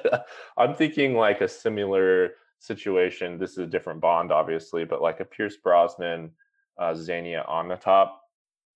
[0.58, 3.38] I'm thinking like a similar situation.
[3.38, 6.30] This is a different Bond, obviously, but like a Pierce Brosnan,
[6.78, 8.10] uh, Xenia Onatopp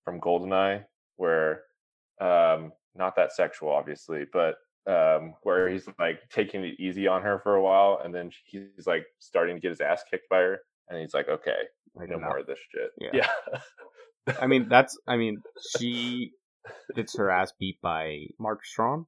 [0.05, 0.85] from Goldeneye,
[1.17, 1.63] where
[2.21, 4.55] um, not that sexual, obviously, but
[4.87, 8.85] um, where he's like taking it easy on her for a while, and then he's
[8.87, 11.57] like starting to get his ass kicked by her, and he's like, "Okay,
[11.95, 12.29] like no enough.
[12.29, 13.09] more of this shit." Yeah.
[14.27, 14.33] yeah.
[14.39, 15.37] i mean that's i mean
[15.79, 16.31] she
[16.95, 19.05] gets her ass beat by mark strong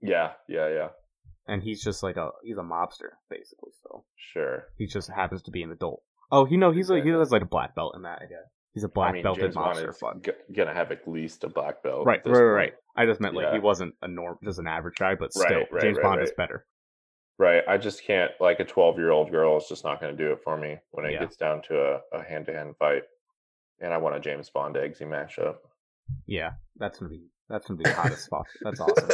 [0.00, 0.88] yeah, yeah, yeah.
[1.48, 4.64] and he's just like a he's a mobster basically so Sure.
[4.78, 7.42] he just happens to be an adult oh you know he's like he has like
[7.42, 9.96] a black belt in that i guess he's a black I mean, belted James is
[9.98, 12.04] fuck g- gonna have at least a black belt.
[12.06, 12.74] right right right, point.
[12.96, 15.82] i just meant like he wasn't a norm just an average guy but still right,
[15.82, 16.66] james right, bond is better
[17.36, 17.64] Right.
[17.66, 20.38] I just can't like a twelve year old girl is just not gonna do it
[20.44, 21.18] for me when it Yeah.
[21.20, 23.02] gets down to a hand to hand fight.
[23.80, 25.56] And I want a James Bond Eggsy matchup.
[26.26, 29.08] yeah that's gonna be that's gonna be the hottest fuck that's awesome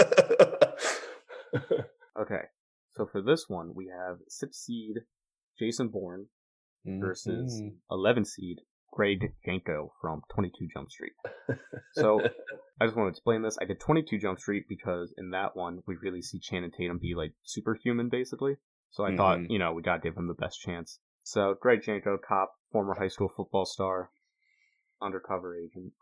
[2.20, 2.42] okay
[2.90, 4.96] so for this one we have six seed
[5.58, 6.26] jason bourne
[6.84, 7.76] versus Mhm.
[7.90, 8.58] 11 seed
[8.92, 11.12] Greg Jenko from 22 Jump Street.
[11.94, 12.20] So
[12.80, 13.58] I just want to explain this.
[13.60, 17.14] I did 22 Jump Street because in that one we really see Channing Tatum be
[17.16, 18.56] like superhuman basically.
[18.90, 19.50] So I thought, Mhm.
[19.50, 21.00] you know, we gotta give him the best chance.
[21.24, 24.10] So Greg Jenko, cop, former high school football star,
[25.02, 25.92] undercover agent,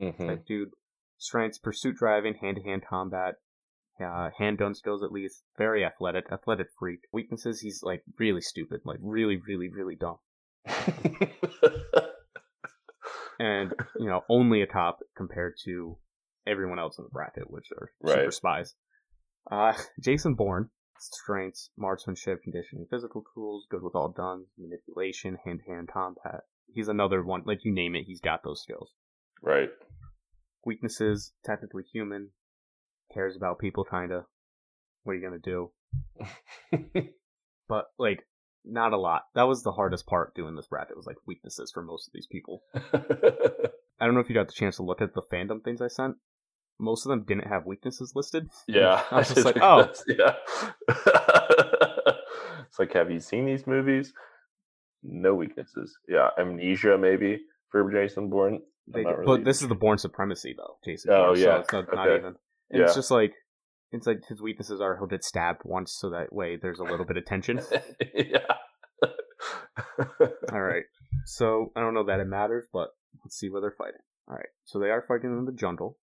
[0.00, 0.26] Mhm.
[0.26, 0.70] type dude.
[1.18, 3.34] Strengths, pursuit driving, hand to hand combat,
[4.00, 5.44] uh, handgun skills at least.
[5.58, 7.00] Very athletic, athletic freak.
[7.12, 10.18] Weaknesses, he's like really stupid, like really, really, really dumb.
[13.38, 15.96] and you know only a cop compared to
[16.46, 18.74] everyone else in the bracket, which are super spies.
[19.50, 26.42] Uh, Jason Bourne, strengths, marksmanship, conditioning, physical tools, good with all guns, manipulation, hand-to-hand combat.
[26.72, 28.92] He's another one, like you name it, he's got those skills.
[29.42, 29.70] right.
[30.66, 32.30] Weaknesses, technically human,
[33.12, 34.24] cares about people kinda.
[35.02, 35.72] What are you gonna do?
[37.68, 38.26] But like
[38.64, 39.22] not a lot.
[39.34, 40.96] That was the hardest part doing this bracket.
[40.96, 42.62] Was like weaknesses for most of these people.
[42.74, 45.88] I don't know if you got the chance to look at the fandom things I
[45.88, 46.16] sent.
[46.80, 48.48] Most of them didn't have weaknesses listed.
[48.66, 49.88] yeah, I was just like, oh.
[50.08, 50.34] yeah.
[52.66, 54.12] it's like, have you seen these movies?
[55.02, 55.96] No weaknesses.
[56.08, 58.60] Yeah, amnesia maybe for Jason Bourne.
[58.92, 61.12] They, really- But this is the Bourne Supremacy though, Jason.
[61.12, 62.34] Oh, Bourne, so yeah, it's not, not even.
[62.70, 62.82] Yeah.
[62.82, 63.34] It's just like
[63.94, 67.06] it's like his weaknesses are he'll get stabbed once, so that way there's a little
[67.06, 67.60] bit of tension.
[68.14, 68.38] yeah.
[70.52, 70.84] All right.
[71.26, 72.88] So I don't know that it matters, but
[73.24, 74.00] let's see where they're fighting.
[74.28, 74.48] All right.
[74.64, 75.98] So they are fighting in the jungle.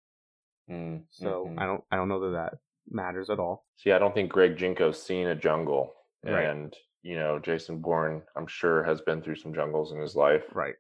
[0.71, 1.59] Mm, So mhm.
[1.61, 2.59] I don't I don't know that that
[2.91, 3.67] matters at all.
[3.77, 6.45] See, I don't think Greg Jenko's seen a jungle, Right.
[6.45, 10.45] and you know, Jason Bourne, I'm sure, has been through some jungles in his life.
[10.53, 10.75] Right.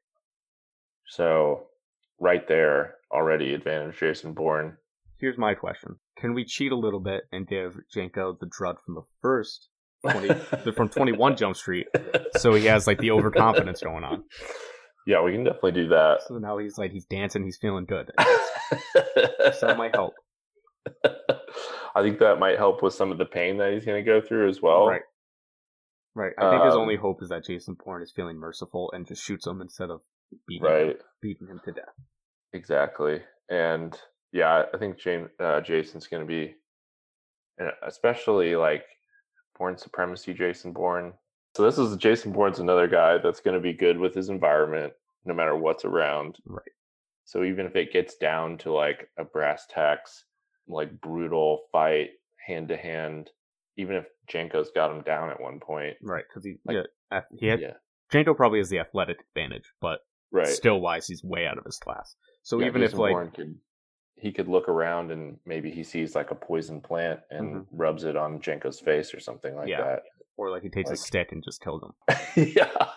[1.07, 1.68] So,
[2.21, 4.77] right there, already advantage Jason Bourne.
[5.18, 8.94] Here's my question: Can we cheat a little bit and give Jenko the drud from
[8.94, 9.68] the first
[10.11, 10.28] 20
[10.72, 11.87] from 21 Jump Street,
[12.37, 14.24] so he has like the overconfidence going on?
[15.07, 16.18] yeah, we can definitely do that.
[16.26, 18.11] So now he's like he's dancing, he's feeling good.
[19.59, 20.12] So that might help.
[21.94, 24.20] I think that might help with some of the pain that he's going to go
[24.20, 24.87] through as well.
[24.87, 25.00] Right.
[26.14, 26.33] Right.
[26.38, 29.22] I think his Um, only hope is that Jason Bourne is feeling merciful and just
[29.22, 30.00] shoots him instead of
[30.46, 30.87] beating Right.
[30.90, 31.94] him, beating him to death.
[32.52, 33.22] Exactly.
[33.48, 33.98] And
[34.32, 36.54] yeah, I think Jane, uh, Jason's going to be,
[37.86, 38.84] especially like
[39.56, 41.12] Bourne Supremacy, Jason Bourne.
[41.56, 44.92] So this is Jason Bourne's another guy that's going to be good with his environment,
[45.24, 46.36] no matter what's around.
[46.44, 46.62] Right.
[47.24, 50.24] So even if it gets down to like a brass tacks,
[50.68, 52.10] like brutal fight,
[52.46, 53.30] hand to hand,
[53.76, 56.24] even if Jenko's got him down at one point, Right.
[56.28, 57.74] Because he Like- yeah, he had yeah,
[58.12, 60.46] Jenko probably has the athletic advantage, but right.
[60.46, 62.14] still wise he's way out of his class.
[62.42, 63.60] So Yeah, even if Jason like Bourne could
[64.20, 67.66] he could look around and maybe he sees like a poison plant and Mhm.
[67.72, 69.98] rubs it on Jenko's face or something like Yeah.
[70.37, 71.92] or like he takes a stick and just kills him.
[72.57, 72.88] yeah.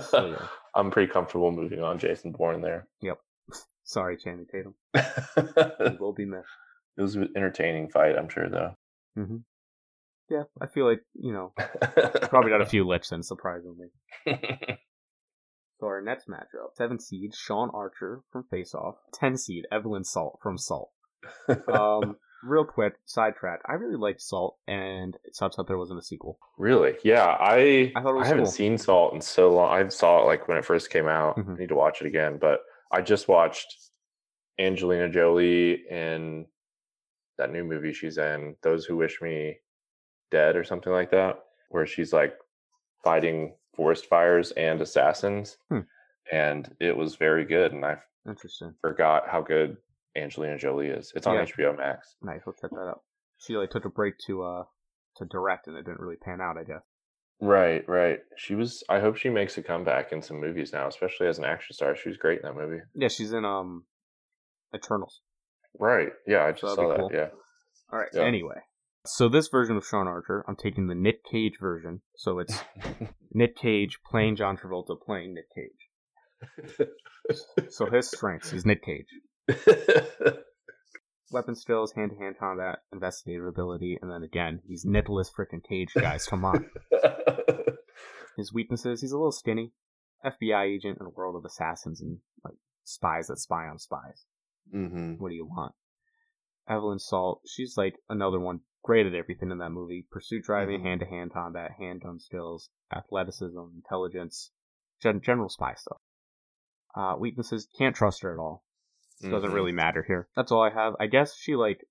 [0.00, 0.46] So, yeah.
[0.74, 2.86] I'm pretty comfortable moving on Jason Bourne there.
[3.02, 3.18] Yep.
[3.84, 4.74] Sorry, Channing Tatum.
[4.94, 6.48] it will be missed.
[6.96, 8.76] was an entertaining fight, I'm sure though.
[9.16, 9.38] hmm
[10.30, 11.52] Yeah, I feel like you know
[12.28, 13.88] probably got a few licks in surprisingly.
[15.82, 20.38] So our next matchup: seven seed Sean Archer from Face Off, ten seed Evelyn Salt
[20.40, 20.90] from Salt.
[21.68, 23.62] Um, real quick sidetrack.
[23.68, 26.38] I really liked Salt, and it sucks that there wasn't a sequel.
[26.56, 26.94] really?
[27.02, 28.52] Yeah, I I thought it was haven't cool.
[28.52, 29.72] seen Salt in so long.
[29.72, 31.36] I saw it like when it first came out.
[31.36, 31.56] Mhm.
[31.56, 32.60] I need to watch it again, but
[32.92, 33.74] I just watched
[34.60, 36.46] Angelina Jolie in
[37.38, 39.58] that new movie she's in, Those Who Wish Me
[40.30, 41.40] Dead or something like that,
[41.70, 42.34] where she's like
[43.02, 45.56] fighting forest fires and assassins.
[45.68, 45.80] Hmm.
[46.30, 47.72] And it was very good.
[47.72, 48.74] And I Interesting.
[48.80, 49.76] forgot how good
[50.16, 51.12] Angelina Jolie is.
[51.16, 51.42] It's on Yeah.
[51.44, 52.16] HBO Max.
[52.22, 52.40] Nice.
[52.46, 53.02] We'll check that out.
[53.38, 54.64] She like took a break to uh
[55.16, 56.56] to direct, and it didn't really pan out.
[56.56, 56.82] I guess.
[57.40, 58.20] Right, right.
[58.36, 61.44] She was, I hope she makes a comeback in some movies now, especially as an
[61.44, 61.96] action star.
[61.96, 62.82] She was great in that movie.
[62.94, 63.84] Yeah, she's in um
[64.74, 65.20] Eternals.
[65.78, 66.12] Right.
[66.26, 66.98] Yeah, I just that'd saw that.
[66.98, 67.10] cool.
[67.12, 67.28] Yeah.
[67.92, 68.14] All right.
[68.14, 68.60] Anyway,
[69.04, 72.02] so this version of Sean Archer, I'm taking the Nick Cage version.
[72.16, 72.58] So it's
[73.32, 76.88] Nick Cage playing John Travolta playing Nick Cage.
[77.70, 79.06] So his strengths, he's Nick Cage.
[81.30, 85.94] Weapon skills, hand to hand combat, investigative ability, and then again, he's Nicholas freaking Cage,
[85.94, 86.26] guys.
[86.26, 86.66] Come on.
[88.36, 89.72] His weaknesses, he's a little skinny.
[90.24, 94.24] FBI agent in a world of assassins and like spies that spy on spies.
[94.70, 95.74] hmm What do you want?
[96.68, 100.06] Evelyn Salt, she's like another one great at everything in that movie.
[100.10, 104.50] Pursuit driving, hand to hand combat, handgun skills, athleticism, intelligence,
[105.00, 106.00] gen- general spy stuff.
[106.94, 108.64] Uh, weaknesses, can't trust her at all.
[109.22, 109.54] Doesn't Mhm.
[109.54, 110.28] really matter here.
[110.34, 110.94] That's all I have.
[110.98, 111.86] I guess she like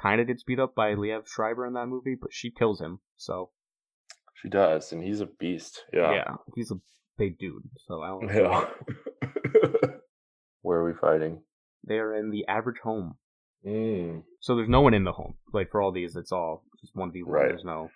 [0.00, 3.00] kind of gets beat up by Liev Schreiber in that movie, but she kills him.
[3.16, 3.50] So
[4.34, 5.84] She does, and he's a beast.
[5.92, 6.34] yeah, Yeah.
[6.54, 6.76] he's a
[7.18, 7.68] big dude.
[7.86, 8.28] So I don't.
[8.32, 8.70] Yeah.
[10.62, 11.42] Where are we fighting?
[11.84, 13.18] They are in the average home.
[13.64, 14.22] Mm.
[14.40, 15.34] So there's no one in the home.
[15.52, 17.32] Like for all these, it's all just one v one.
[17.32, 17.48] Right.
[17.48, 17.90] There's no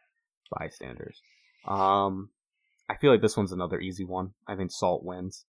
[0.50, 1.20] bystanders.
[1.66, 2.30] Um,
[2.88, 4.30] I feel like this one's another easy one.
[4.48, 5.44] I think Salt wins.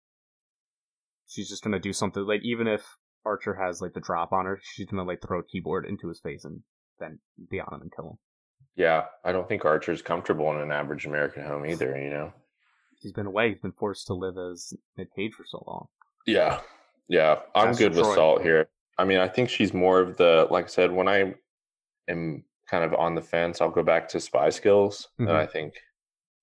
[1.28, 2.84] She's just gonna do something like even if
[3.26, 6.20] Archer has like the drop on her, she's gonna like throw a keyboard into his
[6.20, 6.62] face and
[7.00, 8.18] then be on him and kill him.
[8.76, 12.00] Yeah, I don't think Archer's comfortable in an average American home either.
[12.00, 12.34] You know.
[13.00, 13.50] He's been away.
[13.50, 15.88] He's been forced to live as Nick Cage for so long.
[16.26, 16.62] Yeah,
[17.08, 18.70] yeah, I'm That's good with Salt here.
[18.98, 21.36] I mean, I think she's more of the like I said when I
[22.08, 23.62] am kind of on the fence.
[23.62, 25.36] I'll go back to spy skills, and Mhm.
[25.36, 25.74] I think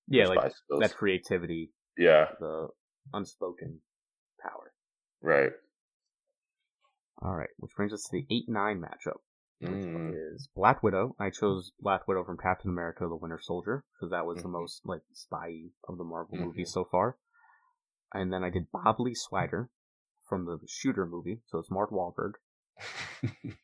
[0.07, 0.81] Yeah, like skills.
[0.81, 2.69] that creativity, yeah, the
[3.13, 3.81] unspoken
[4.41, 4.73] power.
[5.23, 5.53] right.
[7.23, 9.21] All right, which brings us to the eight nine matchup.
[9.63, 10.13] Mm.
[10.13, 11.17] is Black Widow.
[11.19, 14.53] I chose Black Widow from Captain America: The Winter Soldier because that was the Mhm.
[14.53, 16.47] most like spy of the Marvel Mhm.
[16.47, 17.17] movies so far.
[18.13, 19.71] And then I did Bob Lee Swider
[20.35, 22.33] from the Shooter movie, so it's Mark Wahlberg.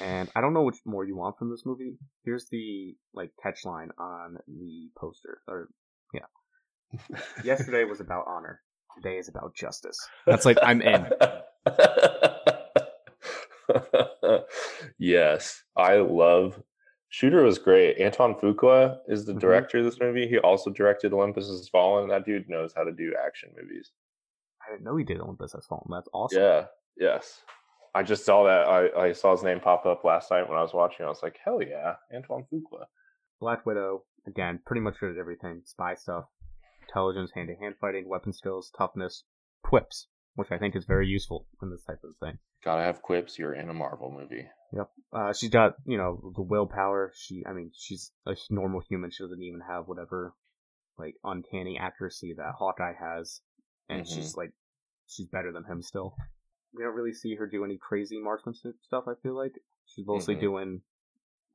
[0.00, 1.98] And I don't know which more you want from this movie.
[2.24, 5.42] Here's the like catch line on the poster.
[5.46, 5.68] Or
[6.14, 7.18] yeah.
[7.44, 8.62] yesterday was about honor.
[8.96, 9.98] Today is about justice.
[10.26, 11.06] That's like I'm in.
[14.98, 16.62] yes, I love
[17.10, 17.98] Shooter was great.
[17.98, 19.40] Anton Fuqua is the Mhm.
[19.40, 20.26] director of this movie.
[20.26, 22.08] He also directed Olympus Has Fallen.
[22.08, 23.90] That dude knows how to do action movies.
[24.72, 25.86] I didn't know he did Olympus Has Fallen.
[25.90, 26.40] That's awesome.
[26.40, 26.64] Yeah.
[26.98, 27.42] Yes.
[27.94, 28.66] I just saw that.
[28.66, 31.04] I, I saw his name pop up last night when I was watching.
[31.04, 32.84] I was like, hell yeah, Antoine Fuqua.
[33.38, 35.60] Black Widow, again, pretty much good at everything.
[35.66, 36.24] Spy stuff,
[36.88, 39.24] intelligence, hand to hand fighting, weapon skills, toughness,
[39.62, 40.06] quips,
[40.36, 42.38] which I think is very useful in this type of thing.
[42.64, 43.38] Gotta have quips.
[43.38, 44.46] You're in a Marvel movie.
[45.12, 47.12] Uh, she's got, you know, the willpower.
[47.14, 49.10] She, I mean, she's a normal human.
[49.10, 50.32] She doesn't even have whatever,
[50.96, 53.42] like, uncanny accuracy that Hawkeye has.
[53.90, 54.14] And Mhm.
[54.14, 54.52] she's, like,
[55.14, 56.14] she's better than him still.
[56.74, 59.54] We don't really see her do any crazy marksmanship stuff, I feel like.
[59.86, 60.40] She's mostly Mhm.
[60.40, 60.82] doing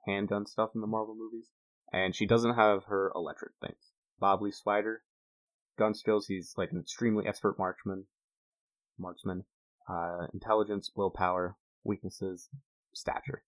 [0.05, 1.49] handgun stuff in the Marvel movies.
[1.91, 3.93] And she doesn't have her electric things.
[4.19, 5.03] Bob Lee Swagger,
[5.77, 8.07] gun skills, he's, like, an extremely expert marksman.
[8.97, 9.45] Marksman.
[9.87, 12.49] Uh, intelligence, willpower, weaknesses,
[12.93, 13.43] stature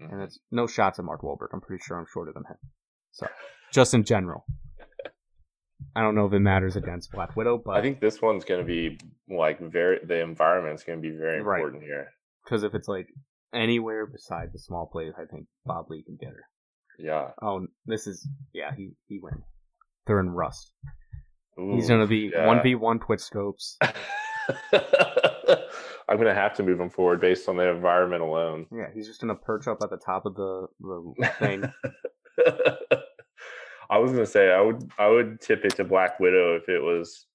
[0.00, 0.24] and Mhm.
[0.24, 1.48] it's no shots at Mark Wahlberg.
[1.52, 2.56] I'm pretty sure I'm shorter than him.
[3.10, 3.28] So,
[3.72, 4.46] just in general,
[5.94, 8.64] I don't know if it matters against Black Widow, but I think this one's gonna
[8.64, 9.98] be like very.
[10.04, 11.58] The environment's gonna be very Right.
[11.58, 12.12] important here.
[12.44, 13.08] because if it's like
[13.52, 16.44] anywhere beside the small place, I think Bob Lee can get her.
[16.98, 17.30] Yeah.
[17.40, 19.44] Oh, this is yeah, he he wins.
[20.06, 20.72] They're in Rust.
[21.58, 23.76] Ooh, He's gonna be one v one twitch scopes.
[26.10, 28.66] I'm gonna have to move him forward based on the environment alone.
[28.72, 31.64] Yeah, he's just gonna perch up at the top of the the thing.
[33.90, 36.80] I was gonna say I would I would tip it to Black Widow if it
[36.82, 37.26] was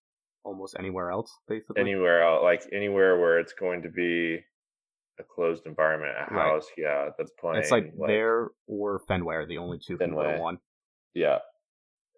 [0.44, 1.82] almost anywhere else, basically.
[1.82, 4.40] anywhere else, like anywhere where it's going to be
[5.20, 6.52] a closed environment, a Right.
[6.52, 7.60] house, yeah, that's playing.
[7.62, 10.40] it's like, there or Fenway are the only two Fenway.
[10.40, 10.58] one.
[11.14, 11.40] yeah,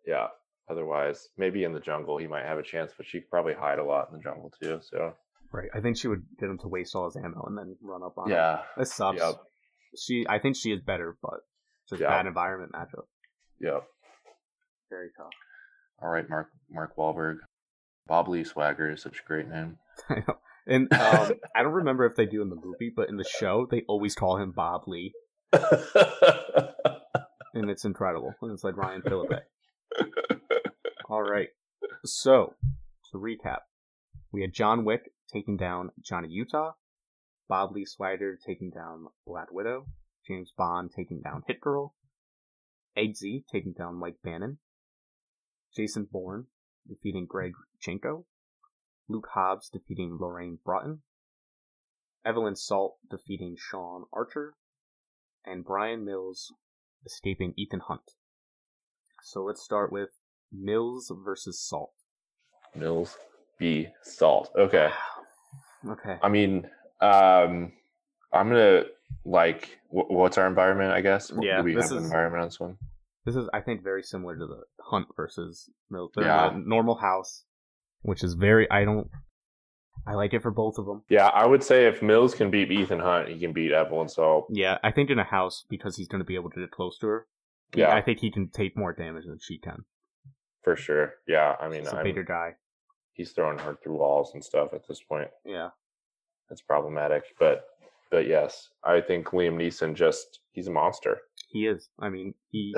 [0.07, 0.27] yeah.
[0.67, 3.77] Otherwise, maybe in the jungle he might have a chance, but she could probably hide
[3.77, 4.79] a lot in the jungle too.
[4.81, 5.13] So
[5.51, 5.69] Right.
[5.75, 8.17] I think she would get him to waste all his ammo and then run up
[8.17, 8.31] on him.
[8.35, 9.19] yeah, This sucks.
[9.21, 9.35] Yep.
[9.97, 11.41] She, I think she is better, but
[11.87, 12.09] just Yeah.
[12.09, 13.05] bad environment matchup.
[13.59, 13.81] yeah.
[14.89, 15.33] Very tough.
[16.01, 17.37] All right, Mark Mark Wahlberg,
[18.07, 19.77] Bob Lee Swagger is such a great name.
[20.09, 20.37] I know.
[20.67, 23.67] And um, I don't remember if they do in the movie, but in the show
[23.69, 25.13] they always call him Bob Lee,
[25.51, 25.63] and
[27.69, 28.33] it's incredible.
[28.41, 29.43] And it's like Ryan Phillippe.
[31.09, 31.49] All right.
[32.03, 32.55] So
[33.11, 33.59] to recap,
[34.31, 36.73] we had John Wick taking down Johnny Utah,
[37.47, 39.85] Bob Lee Swagger taking down Black Widow,
[40.27, 41.93] James Bond taking down Hit Girl,
[42.97, 44.57] Eggsy taking down Mike Banning,
[45.75, 46.45] Jason Bourne
[46.87, 47.53] defeating Greg
[47.85, 48.25] Jenko,
[49.09, 51.01] Luke Hobbs defeating Lorraine Broughton,
[52.25, 54.53] Evelyn Salt defeating Sean Archer,
[55.45, 56.51] and Bryan Mills
[57.05, 58.01] escaping Ethan Hunt.
[59.23, 60.09] So let's start with
[60.51, 61.93] Mills versus Salt.
[62.75, 63.17] Mills
[63.59, 64.51] B Salt.
[64.57, 64.89] Okay.
[65.87, 66.17] Okay.
[66.23, 66.65] I mean,
[66.99, 67.71] um,
[68.33, 68.85] I'm gonna
[69.23, 70.91] like wh- what's our environment?
[70.91, 71.31] I guess.
[71.39, 72.77] Yeah, Do we this have an is- environment on this one?
[73.25, 76.11] This is, I think, very similar to the Hunt versus Mills.
[76.15, 76.59] They're uh, Yeah.
[76.63, 77.43] normal house,
[78.01, 78.69] which is very.
[78.69, 79.09] I don't.
[80.07, 81.01] I like it for both of them.
[81.09, 84.45] Yeah, I would say if Mills can beat Ethan Hunt, he can beat Evelyn Salt.
[84.51, 86.99] Yeah, I think in a house because he's going to be able to get close
[86.99, 87.27] to her.
[87.73, 89.85] Yeah, I think he can take more damage than she can.
[90.63, 91.15] for sure.
[91.27, 92.55] Yeah, I mean, He's a bigger guy.
[93.13, 95.29] he's throwing her through walls and stuff at this point.
[95.43, 95.69] Yeah.
[96.51, 97.65] It's problematic, but
[98.11, 101.21] but yes, I think Liam Neeson just he's a monster.
[101.49, 101.89] He is.
[101.99, 102.75] I mean, he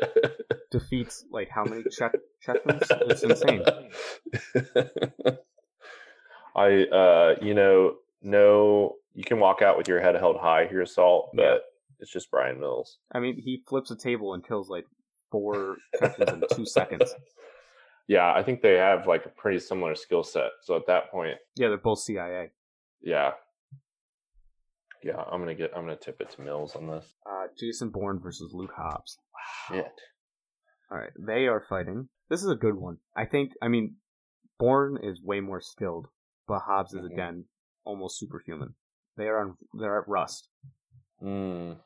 [0.70, 2.82] defeats like how many check checkers?
[2.90, 3.62] It's insane.
[6.56, 10.86] I uh you know no you can walk out with your head held high here,
[10.86, 11.56] Salt, but Yeah.
[12.00, 12.98] it's just Bryan Mills.
[13.12, 14.84] I mean, he flips a table and kills like
[15.30, 17.14] four checkers in two seconds.
[18.10, 20.48] Yeah, I think they have like a pretty similar skill set.
[20.62, 22.52] So at that point, Yeah, they're both CIA.
[23.02, 23.32] yeah.
[25.02, 27.14] Yeah, I'm gonna get I'm gonna tip it to Mills on this.
[27.24, 29.18] Uh, Jason Bourne versus Luke Hobbs.
[29.68, 29.92] Shit.
[30.90, 32.08] All right, they are fighting.
[32.30, 32.98] This is a good one.
[33.16, 33.52] I think.
[33.62, 33.96] I mean,
[34.58, 36.08] Bourne is way more skilled,
[36.46, 37.12] but Hobbs is Mhm.
[37.12, 37.44] again
[37.84, 38.74] almost superhuman.
[39.16, 39.56] They are on.
[39.78, 40.48] They're at Rust.
[41.22, 41.80] Mm,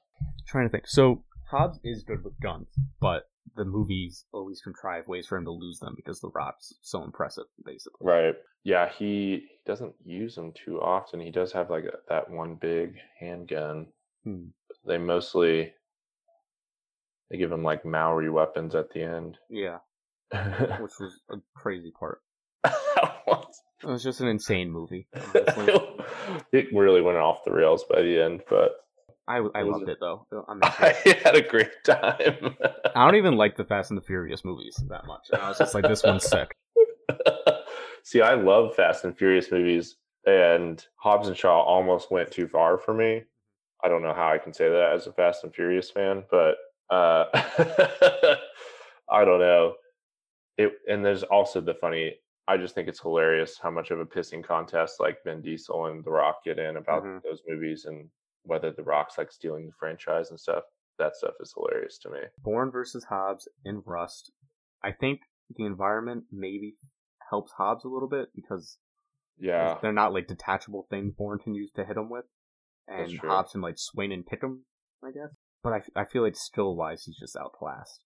[0.46, 0.86] trying to think.
[0.86, 2.68] So Hobbs is good with guns,
[3.00, 7.02] but the movies always contrive ways for him to lose them because the Rock's so
[7.04, 8.06] impressive, basically.
[8.06, 8.34] right.
[8.64, 11.20] Yeah, he, doesn't use them too often.
[11.20, 13.86] He does have like a, that one big handgun.
[14.24, 14.46] Hmm.
[14.86, 15.72] they mostly
[17.30, 19.38] they give him like Maori weapons at the end.
[19.48, 19.78] Yeah,
[20.32, 22.22] which was a crazy part.
[23.82, 25.08] It was just an insane movie.
[26.52, 28.76] it really went off the rails by the end, but
[29.28, 30.26] I I loved it- though.
[30.62, 30.94] I,
[31.24, 32.56] had a great time.
[32.94, 35.28] I don't even like the Fast and the Furious movies that much.
[35.32, 36.52] And I was just like, this one's sick.
[38.04, 39.96] See, I love Fast and Furious movies,
[40.26, 43.22] and Hobbs and Shaw almost went too far for me.
[43.84, 46.56] I don't know how I can say that as a Fast and Furious fan, but
[46.90, 47.26] uh,
[49.10, 49.74] I don't know.
[50.58, 52.14] It and there's also the funny.
[52.48, 56.04] I just think it's hilarious how much of a pissing contest like Vin Diesel and
[56.04, 57.22] The Rock get in about Mhm.
[57.22, 58.08] those movies and
[58.44, 60.64] whether The Rock's like stealing the franchise and stuff.
[60.98, 62.18] That stuff is hilarious to me.
[62.38, 64.30] Bourne versus Hobbs in Rust.
[64.84, 65.20] I think
[65.56, 66.74] the environment maybe
[67.30, 68.78] helps Hobbs a little bit because
[69.38, 72.24] Yeah, they're not like detachable things Bourne can use to hit him with,
[72.86, 73.18] and.
[73.20, 74.64] Hobbs can like swing and pick him.
[75.04, 78.00] I guess, but I, I feel like skill wise he's just outclassed.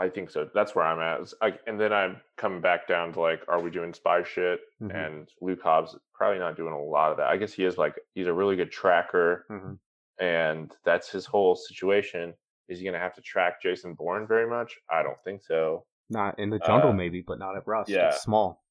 [0.00, 0.48] I think so.
[0.54, 1.32] That's where I'm at.
[1.42, 4.60] Like- and then I'm coming back down to like, are we doing spy shit?
[4.80, 4.94] Mhm.
[4.94, 7.26] And Luke Hobbs probably not doing a lot of that.
[7.28, 9.78] I guess he is like he's a really good tracker, Mhm.
[10.20, 12.34] and that's his whole situation.
[12.68, 14.78] Is he going to have to track Jason Bourne very much?
[14.90, 15.86] I don't think so.
[16.10, 17.90] Not in the jungle Uh, maybe, but not at Rust.
[17.90, 18.08] yeah.
[18.08, 18.62] It's small.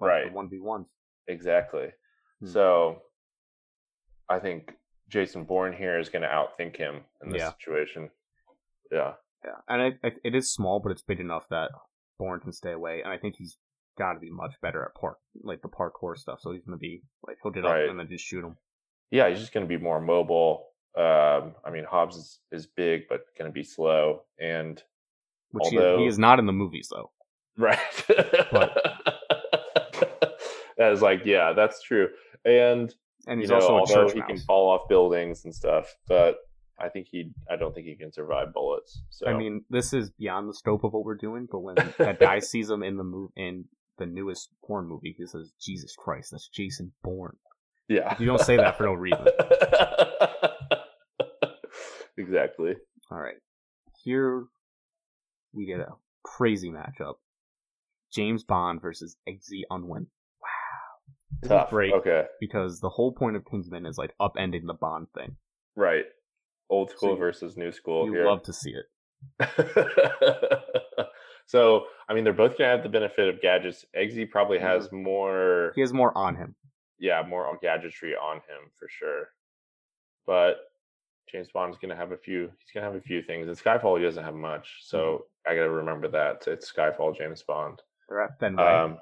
[0.00, 0.30] Right.
[0.32, 0.92] One v ones.
[1.26, 1.92] Exactly.
[2.40, 2.46] Hmm.
[2.46, 3.02] So
[4.28, 4.74] I think
[5.08, 7.50] Jason Bourne here is going to outthink him in this Yeah.
[7.52, 8.10] situation.
[8.90, 9.14] Yeah.
[9.44, 11.70] Yeah, and I, I, it is small, but it's big enough that
[12.18, 13.56] Bourne can stay away, and I think he's
[13.98, 16.38] got to be much better at park, like the parkour stuff.
[16.40, 17.84] So he's gonna be like he'll get Right.
[17.84, 18.56] up and then just shoot him.
[19.10, 20.66] yeah, he's just going to be more mobile.
[20.98, 24.22] Um, I mean, Hobbs is, is big, but going to be slow.
[24.40, 24.82] And
[25.52, 27.10] Which he, Although- he is not in the movies though.
[27.56, 27.78] right,
[28.50, 28.72] but...
[30.78, 32.08] that is like, yeah, that's true.
[32.44, 32.92] And
[33.26, 34.28] And he's you know, also a although church he mouse.
[34.28, 36.36] can fall off buildings and stuff, but
[36.78, 39.02] I think he, I don't think he can survive bullets.
[39.10, 41.48] So I mean, this is beyond the scope of what we're doing.
[41.50, 43.64] But when that guy sees him in the move in
[43.98, 47.36] the newest Bourne movie, he says, "Jesus Christ, that's Jason Bourne."
[47.88, 49.24] yeah, You don't say that for no reason.
[52.18, 52.74] exactly.
[53.10, 53.36] All right,
[54.04, 54.44] here
[55.52, 57.14] we get a crazy matchup:
[58.12, 60.08] James Bond versus Eggsy Unwin.
[60.42, 61.70] Wow, Tough.
[61.70, 65.36] great Okay, because the whole point of Kingsman is like upending the Bond thing.
[65.74, 66.04] right.
[66.68, 68.26] Old school versus new school you here.
[68.26, 68.86] love to see it.
[71.46, 73.84] so, I mean, they're both gonna have the benefit of gadgets.
[73.96, 74.66] Eggsy probably Mm-hmm.
[74.66, 76.54] has more, He has more on him.
[76.98, 79.28] yeah, more gadgetry on him for sure.
[80.26, 80.56] But
[81.30, 82.50] James Bond's gonna have a few.
[82.58, 83.48] He's gonna have a few things.
[83.48, 85.22] At Skyfall, he doesn't have much, so Mm-hmm.
[85.52, 87.80] I gotta remember that it's Skyfall, James Bond.
[88.08, 88.64] They're at Fenway.
[88.64, 88.98] Um,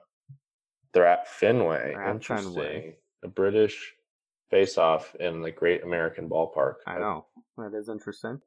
[0.92, 1.92] they're at Fenway.
[1.94, 2.52] They're at Interesting.
[2.54, 2.96] Fenway.
[3.24, 3.94] A British
[4.50, 6.74] face-off in the Great American Ballpark.
[6.86, 7.26] I know
[7.58, 8.40] that is interesting.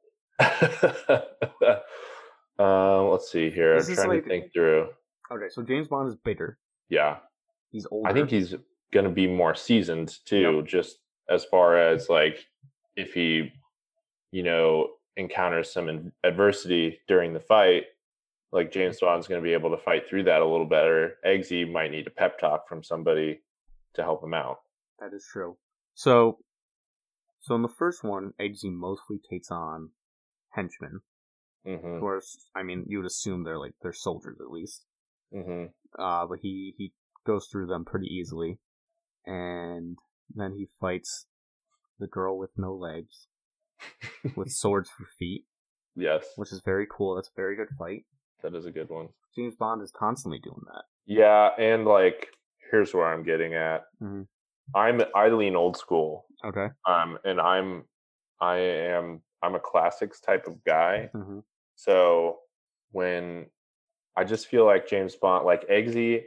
[2.58, 3.76] uh, let's see here.
[3.76, 4.88] This I'm trying like- to think through.
[5.30, 6.58] Okay, so James Bond is bigger.
[6.88, 7.16] Yeah,
[7.70, 8.08] He's older.
[8.08, 8.54] I think he's
[8.92, 10.62] going to be more seasoned too.
[10.66, 10.98] Just
[11.28, 12.46] as far as like
[12.96, 13.52] if he,
[14.32, 14.88] you know,
[15.18, 17.84] encounters some adversity during the fight,
[18.52, 21.16] like James Bond's going to be able to fight through that a little better.
[21.26, 23.40] Eggsy might need a pep talk from somebody
[23.94, 24.60] to help him out.
[24.98, 25.58] that is true.
[25.94, 26.38] So,
[27.40, 29.90] so in the first one, Eggsy mostly takes on
[30.50, 31.00] henchmen.
[31.64, 34.84] hmm Of course, I mean, you would assume they're like they're soldiers at least.
[35.32, 35.66] hmm
[35.98, 36.92] Uh, but he he
[37.26, 38.58] goes through them pretty easily,
[39.26, 39.96] and
[40.34, 41.26] then he fights
[41.98, 43.26] the girl with no legs
[44.36, 45.44] with swords for feet,
[45.96, 47.14] yes, which is very cool.
[47.16, 48.04] That's a very good fight.
[48.42, 49.08] that is a good one.
[49.34, 50.84] James Bond is constantly doing that.
[51.06, 52.28] Yeah, and like
[52.70, 53.84] here's where I'm getting at.
[54.02, 54.26] Mhm.
[54.74, 56.26] I'm I lean old school.
[56.44, 56.68] Okay.
[56.86, 57.84] Um, and I'm
[58.40, 61.10] I am I'm a classics type of guy.
[61.12, 61.40] hmm
[61.76, 62.38] So
[62.92, 63.46] when
[64.16, 66.24] I just feel like James Bond, like Eggsy,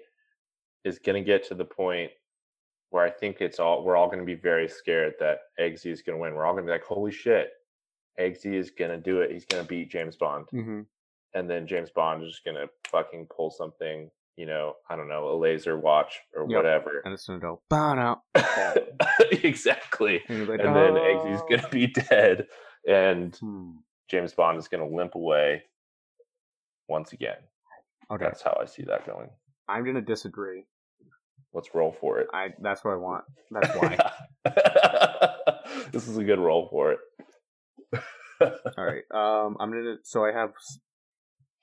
[0.84, 2.12] is gonna get to the point
[2.89, 6.18] where I think it's all we're all gonna be very scared that Eggsy is gonna
[6.18, 6.36] win.
[6.36, 7.51] We're all gonna be like, holy shit,
[8.20, 9.32] Eggsy is gonna do it.
[9.32, 10.82] He's gonna beat James Bond, hmm
[11.34, 14.12] and then James Bond is just gonna fucking pull something.
[14.41, 16.57] You know, I don't know, a laser watch or Yep.
[16.57, 17.01] whatever.
[17.05, 18.21] And it's gonna go bow out.
[19.43, 20.23] exactly.
[20.27, 22.47] And, like, And then "Oh." Eggsy's gonna be dead,
[22.87, 23.73] and Hmm.
[24.09, 25.61] James Bond is gonna limp away
[26.87, 27.37] once again.
[28.09, 28.25] Okay.
[28.25, 29.29] That's how I see that going.
[29.69, 30.65] I'm gonna disagree.
[31.53, 32.27] Let's roll for it.
[32.33, 33.23] I that's what I want.
[33.51, 34.11] That's why.
[35.91, 36.99] this is a good roll for it.
[38.41, 39.03] All right.
[39.11, 39.97] Um, I'm gonna.
[40.01, 40.53] So I have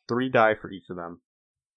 [0.08, 1.20] three die for each of them.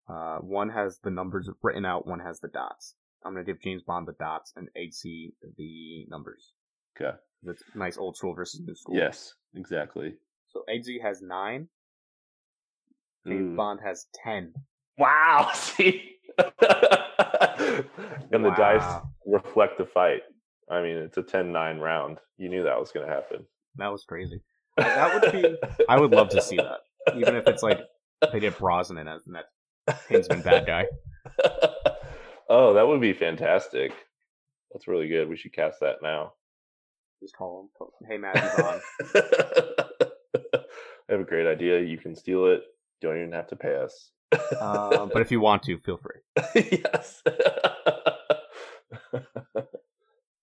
[0.10, 2.08] Uh, one has the numbers written out.
[2.08, 2.96] One has the dots.
[3.26, 6.54] I'm gonna give James Bond the dots and Eggsy the numbers.
[7.00, 7.16] Okay.
[7.44, 8.96] That's nice old school versus new school.
[8.96, 10.16] Yes, exactly.
[10.50, 11.68] So Eggsy has nine.
[13.28, 13.56] James Ooh.
[13.56, 14.54] Bond has ten.
[14.98, 15.52] Wow.
[15.54, 16.12] See,
[18.32, 20.22] and the dice reflect the fight.
[20.70, 22.20] I mean, it's a 10-9 round.
[22.38, 23.46] You knew that was going to happen.
[23.76, 24.42] That was crazy.
[24.78, 25.58] That would be.
[25.90, 26.80] I would love to see that,
[27.16, 27.82] even if it's like
[28.32, 29.50] they did Brosnan as the next
[30.08, 30.86] Kingsman bad guy.
[32.50, 33.92] oh, that would be fantastic.
[34.72, 35.28] That's really good.
[35.30, 36.34] We should cast that now.
[37.22, 37.88] Just call him.
[38.10, 38.82] Hey, Matthew Vaughn.
[41.10, 41.82] I have a great idea.
[41.82, 42.62] You can steal it.
[43.02, 44.12] You Don't even have to pay us.
[44.60, 46.22] Uh, but if you want to, feel free.
[46.72, 47.22] yes.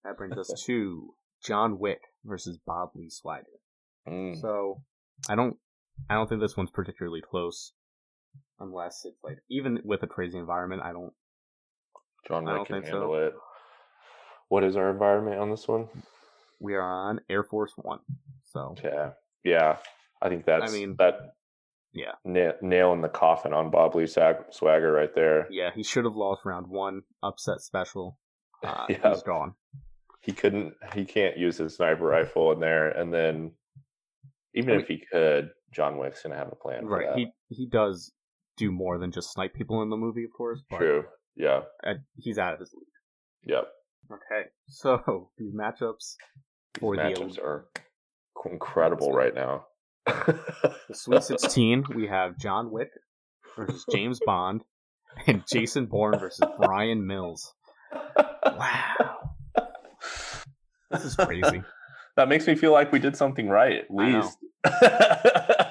[0.05, 1.15] That brings us to
[1.45, 3.47] John Wick versus Bob Lee Swagger.
[4.09, 4.83] Mm, So
[5.29, 5.57] I don't
[6.09, 7.73] I don't think this one's particularly close.
[8.61, 11.13] Unless it's like even with a crazy environment, I don't
[12.27, 12.93] John Wick can think so.
[12.93, 13.35] handle it.
[14.49, 15.89] What is our environment on this one?
[16.61, 18.01] we are on Air Force One.
[18.43, 19.11] So Yeah,
[19.45, 19.77] yeah.
[20.21, 20.69] I think that's.
[20.73, 21.35] I mean, that.
[21.93, 22.13] yeah.
[22.25, 25.47] na- nail in the coffin on Bob Lee Sag- Swagger right there.
[25.51, 28.19] yeah, he should have lost round one, upset special.
[28.65, 29.11] Uh, Yeah.
[29.15, 29.55] He's gone.
[30.21, 30.75] He couldn't.
[30.93, 33.53] He can't use his sniper rifle in there, and then
[34.53, 36.81] even I if he could, John Wick's gonna have a plan.
[36.83, 37.15] for Right.
[37.15, 38.11] He he does
[38.59, 40.61] do more than just snipe people in the movie, of course.
[40.77, 41.05] True.
[41.37, 41.61] Yeah.
[42.17, 42.87] he's out of his league.
[43.45, 43.69] Yep.
[44.11, 46.17] Okay, so these matchups
[46.79, 47.69] for the Matchups are
[48.51, 49.67] incredible right now.
[50.07, 52.89] The Sweet 16, we have John Wick
[53.57, 54.63] versus James Bond
[55.27, 57.53] and Jason Bourne versus Bryan Mills.
[58.45, 59.35] Wow.
[60.91, 61.63] This is crazy.
[62.17, 64.39] that makes me feel like we did something right, at least.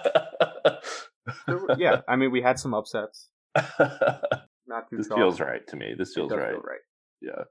[1.47, 3.29] Were- yeah, I mean, we had some upsets.
[3.55, 5.19] Not too this strong.
[5.19, 5.93] feels right to me.
[5.97, 6.49] This feels right.
[6.51, 6.79] feel right.
[7.21, 7.43] Yeah.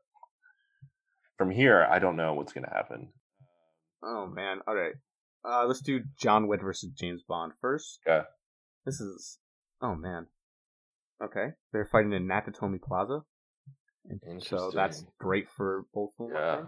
[1.39, 3.09] From here, I don't know what's going to happen.
[4.03, 4.59] Oh, man.
[4.67, 4.95] All right.
[5.49, 8.01] Uh, let's do John Wick versus James Bond first.
[8.07, 8.25] Okay.
[8.85, 9.39] This is.
[9.83, 10.27] Oh, man.
[11.23, 11.49] Okay.
[11.73, 13.21] They're fighting in Nakatomi Plaza.
[14.23, 16.37] And So that's great for both of them.
[16.37, 16.63] Yeah.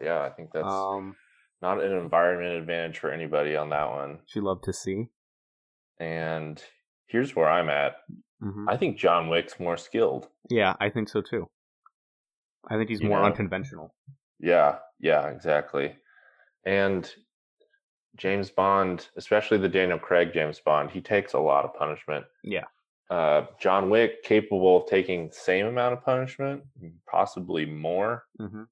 [0.00, 1.16] Yeah, I think that's Um,
[1.60, 4.20] not an environment advantage for anybody on that one.
[4.26, 5.08] she loved to see.
[6.00, 6.62] And
[7.06, 7.96] here's where I'm at.
[8.40, 10.28] hmm I think John Wick's more skilled.
[10.50, 11.48] Yeah, I think so too.
[12.70, 13.26] I think he's You more know.
[13.26, 13.94] unconventional.
[14.40, 15.96] Yeah, yeah, exactly.
[16.64, 17.10] And
[18.16, 22.26] James Bond, especially the Daniel Craig James Bond, he takes a lot of punishment.
[22.42, 22.64] Yeah.
[23.10, 26.64] Uh, John Wick capable of taking the same amount of punishment,
[27.10, 28.24] possibly more.
[28.38, 28.64] hmm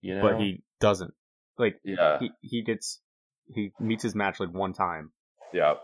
[0.00, 1.14] You know, But he doesn't.
[1.58, 3.00] Like yeah, he he gets
[3.54, 5.12] he meets his match like one time,
[5.52, 5.74] yeah,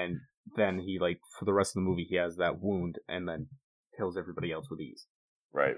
[0.00, 0.18] and
[0.56, 3.46] then he like for the rest of the movie he has that wound, and then
[3.96, 5.06] kills everybody else with ease.
[5.52, 5.76] right.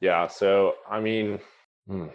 [0.00, 1.40] Yeah, so I mean,
[1.88, 2.06] hmm,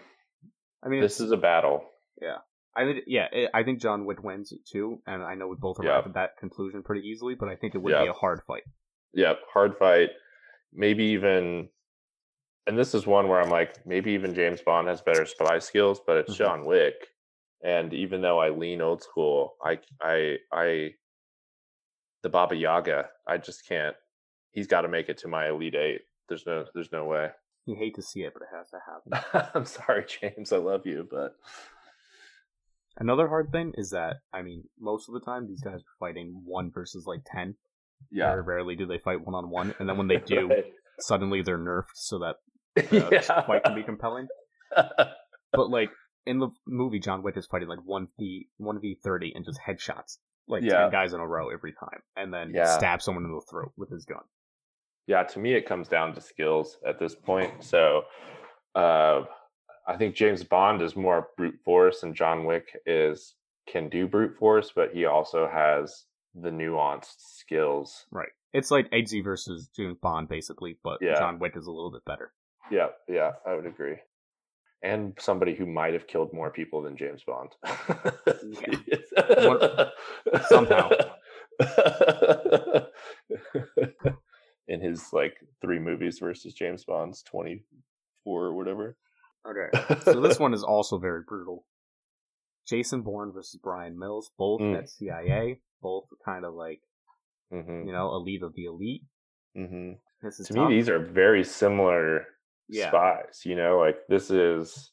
[0.83, 1.83] I mean, this is a battle.
[2.21, 2.37] Yeah.
[2.75, 5.77] I mean, yeah, it, I think John Wick wins too, and I know we both
[5.83, 5.89] Yeah.
[5.91, 8.63] arrived at that conclusion pretty easily, but I think it would be a hard fight.
[9.13, 10.09] Yeah, hard fight.
[10.71, 11.69] Maybe even,
[12.65, 15.99] and this is one where I'm like, maybe even James Bond has better spy skills,
[16.07, 16.37] but it's Mhm.
[16.37, 16.95] John Wick.
[17.63, 20.93] And even though I lean old school, I, I, I,
[22.23, 23.95] the Baba Yaga, I just can't.
[24.51, 26.01] He's got to make it to my elite eight.
[26.29, 27.29] There's no, there's no way.
[27.65, 28.79] You hate to see it, but it has to
[29.21, 29.51] happen.
[29.55, 30.51] I'm sorry, James.
[30.51, 31.35] I love you, but
[32.97, 36.41] Another hard thing is that I mean, most of the time these guys are fighting
[36.45, 37.55] one versus like ten.
[38.11, 38.29] yeah.
[38.31, 40.51] Very rarely do they fight one on one, and then when they do,
[40.99, 42.35] suddenly they're nerfed so that
[42.75, 42.89] Right.
[43.27, 44.27] the fight can be compelling.
[44.75, 45.89] But like
[46.25, 49.59] in the movie, John Wick is fighting like one v one v thirty and just
[49.67, 50.17] headshots
[50.47, 50.81] like Yeah.
[50.83, 52.65] ten guys in a row every time, and then Yeah.
[52.77, 54.23] stab someone in the throat with his gun.
[55.07, 58.03] yeah to me it comes down to skills at this point so
[58.75, 59.23] uh
[59.85, 63.35] i think james bond is more brute force and john wick is
[63.67, 68.29] can do brute force but he also has the nuanced skills Right.
[68.53, 71.15] It's like Eggsy versus James Bond basically, but Yeah.
[71.17, 72.31] John Wick is a little bit better.
[72.71, 73.97] yeah yeah i would agree
[74.83, 77.51] and somebody who might have killed more people than james bond
[80.49, 80.89] Somehow.
[84.67, 87.63] in his like three movies versus james bond's 24
[88.25, 88.97] or whatever
[89.45, 89.97] Okay.
[90.03, 91.65] So this one is also very brutal.
[92.65, 94.77] Jason Bourne versus Bryan Mills, both Mm.
[94.77, 96.79] at CIA, both kind of like
[97.51, 99.03] hmm you know elite of the elite.
[99.53, 100.69] hmm This is to tough.
[100.69, 102.25] me these are very similar
[102.69, 102.89] Yeah.
[102.89, 104.91] spies you know like this is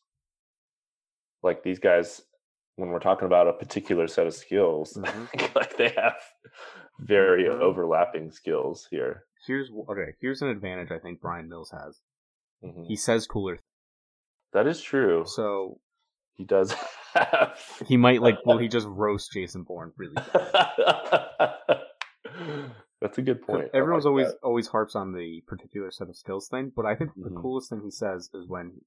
[1.43, 2.21] like these guys
[2.77, 5.55] when we're talking about a particular set of skills Mhm.
[5.55, 6.17] like they have
[6.99, 7.61] very Mhm.
[7.61, 10.13] overlapping skills here Here's okay.
[10.21, 11.99] Here's an advantage I think Bryan Mills has.
[12.63, 12.87] Mhm.
[12.87, 13.59] He says cooler.
[14.53, 15.81] that is true So
[16.35, 16.73] He does
[17.15, 17.59] have.
[17.87, 18.37] He might like.
[18.45, 20.15] well he just roast Jason Bourne really?
[20.15, 21.81] bad?
[23.01, 23.69] That's a good point.
[23.73, 24.39] Everyone's like always that.
[24.43, 27.41] always harps on the particular set of skills thing, but I think the Mhm.
[27.41, 28.83] coolest thing he says is when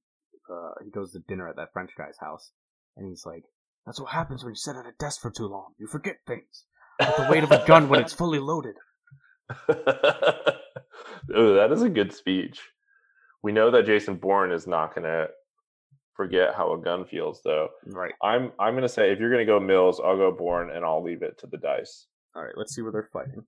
[0.48, 2.52] uh, he goes to dinner at that French guy's house,
[2.96, 3.44] and he's like,
[3.86, 5.72] "That's what happens when you sit at a desk for too long.
[5.78, 6.66] You forget things.
[7.00, 8.76] Like the weight of a gun when it's fully loaded."
[9.68, 12.60] oh, that is a good speech.
[13.42, 15.28] We know that Jason Bourne is not going to
[16.14, 17.68] forget how a gun feels, though.
[17.86, 18.14] Right.
[18.22, 20.84] I'm I'm going to say if you're going to go Mills, I'll go Bourne, and
[20.84, 22.06] I'll leave it to the dice.
[22.34, 22.56] All right.
[22.56, 23.44] Let's see where they're fighting.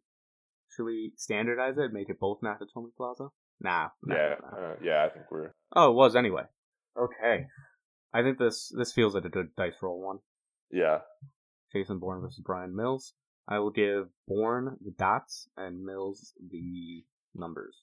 [0.77, 1.93] Should we standardize it?
[1.93, 3.29] Make it both Nakatomi Plaza?
[3.61, 3.89] Nah.
[4.05, 4.59] nah, yeah, nah.
[4.59, 5.05] uh, yeah.
[5.05, 6.43] I think we're Oh, it was anyway.
[6.99, 7.47] Okay.
[8.13, 10.19] I think this this feels like a good dice roll one.
[10.71, 10.99] yeah.
[11.73, 13.15] Jason Bourne versus Bryan Mills.
[13.49, 17.05] I will give Bourne the dots and Mills the
[17.35, 17.77] numbers.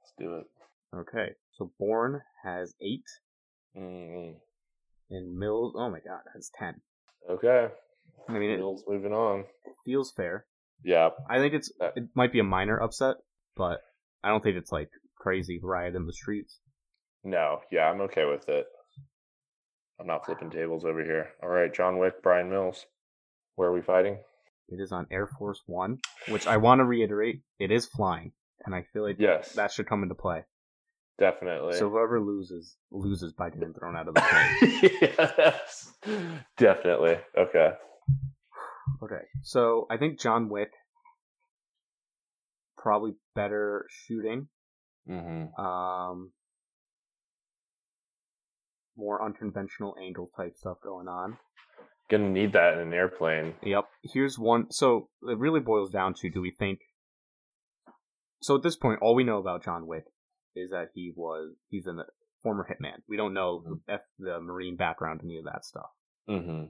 [0.00, 0.46] Let's do it.
[0.96, 3.04] Okay, so Bourne has eight,
[3.76, 4.34] mm
[5.10, 6.80] and Mills, oh my god, has ten.
[7.30, 7.68] Okay,
[8.28, 9.44] I mean, it Mills moving on.
[9.84, 10.46] feels fair.
[10.84, 13.16] Yeah, I think it's Uh, it might be a minor upset,
[13.56, 13.80] but
[14.22, 16.60] I don't think it's like crazy riot in the streets.
[17.24, 18.66] no, yeah, I'm okay with it.
[19.98, 21.30] I'm not flipping tables over here.
[21.42, 22.84] All right, John Wick, Bryan Mills.
[23.54, 24.18] Where are we fighting?
[24.68, 25.98] It is on Air Force One,
[26.28, 28.32] which I want to reiterate, it is flying,
[28.64, 30.44] and I feel like Yes, that should come into play.
[31.18, 31.74] definitely.
[31.74, 34.20] So whoever loses loses by getting thrown out of the
[35.00, 35.10] plane.
[35.38, 35.92] yes,
[36.58, 37.16] definitely.
[37.38, 37.70] Okay.
[39.02, 40.70] Okay, so I think John Wick
[42.78, 44.48] probably better shooting,
[45.08, 45.64] Mm-hmm.
[45.64, 46.32] um,
[48.96, 51.36] more unconventional angle type stuff going on.
[52.10, 53.54] Gonna need that in an airplane.
[53.62, 53.84] Yep.
[54.02, 54.70] Here's one.
[54.70, 56.80] So it really boils down to: Do we think?
[58.42, 60.04] So at this point, all we know about John Wick
[60.54, 61.94] is that he was he's a
[62.42, 62.98] former hitman.
[63.08, 65.90] We don't know the, F, the Marine background, any of that stuff.
[66.28, 66.66] Mm-hmm.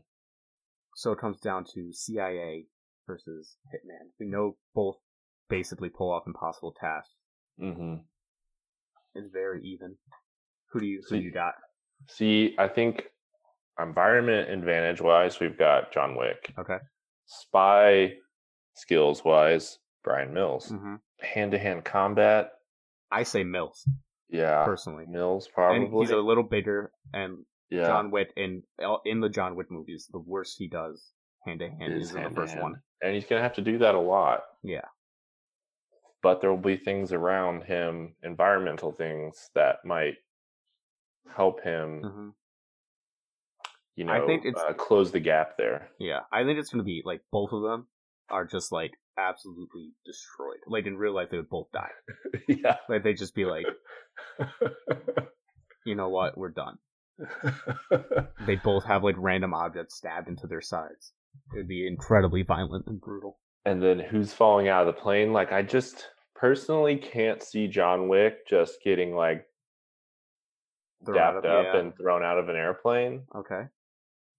[0.97, 2.65] So it comes down to CIA
[3.07, 4.09] versus hitman.
[4.19, 4.97] We know both
[5.51, 7.13] basically pull off impossible tasks.
[7.61, 7.97] Mm-hmm.
[9.15, 9.97] It's very even.
[10.73, 11.53] Who do you who See- you got?
[12.09, 13.05] See, I think
[13.79, 16.53] environment advantage wise, we've got John Wick.
[16.59, 16.79] Okay.
[17.27, 18.13] Spy
[18.75, 20.69] skills wise, Bryan Mills.
[20.71, 22.53] hmm Hand to hand combat,
[23.11, 23.87] I say Mills
[24.29, 26.01] yeah, personally, Mills and probably.
[26.07, 26.91] he's a little bigger.
[27.13, 28.62] And yeah, John Wick in
[29.05, 31.12] in the John Wick movies, the worst he does
[31.45, 32.83] hand to hand is in the first one.
[33.03, 34.43] and he's gonna have to do that a lot.
[34.62, 34.87] Yeah.
[36.23, 40.14] but there will be things around him, environmental things that might
[41.37, 42.03] help him.
[42.03, 42.29] hmm
[43.95, 45.89] You know, I think it's- uh, close the gap there.
[46.01, 47.87] Yeah, I think it's gonna be like both of them
[48.29, 50.59] are just like absolutely destroyed.
[50.67, 51.93] Like in real life, they would both die.
[52.49, 52.79] yeah.
[52.89, 53.67] Like they'd just be like,
[55.85, 56.79] you know what, we're done.
[58.47, 61.12] They both have like random objects stabbed into their sides.
[61.53, 63.39] It would be incredibly violent and brutal.
[63.64, 65.33] and then who's falling out of the plane?
[65.33, 69.47] Like, I just personally can't see John Wick just getting like
[71.05, 71.81] Thrown dapped of- up yeah.
[71.81, 73.23] and thrown out of an airplane.
[73.35, 73.62] Okay.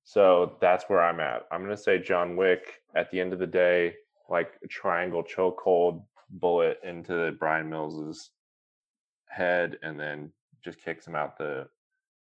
[0.04, 1.44] So that's where I'm at.
[1.52, 2.82] I'm gonna say John Wick.
[2.96, 3.94] At the end of the day,
[4.30, 8.32] like a triangle chokehold bullet into Bryan Mills's
[9.30, 10.32] head, and then
[10.64, 11.68] just kicks him out the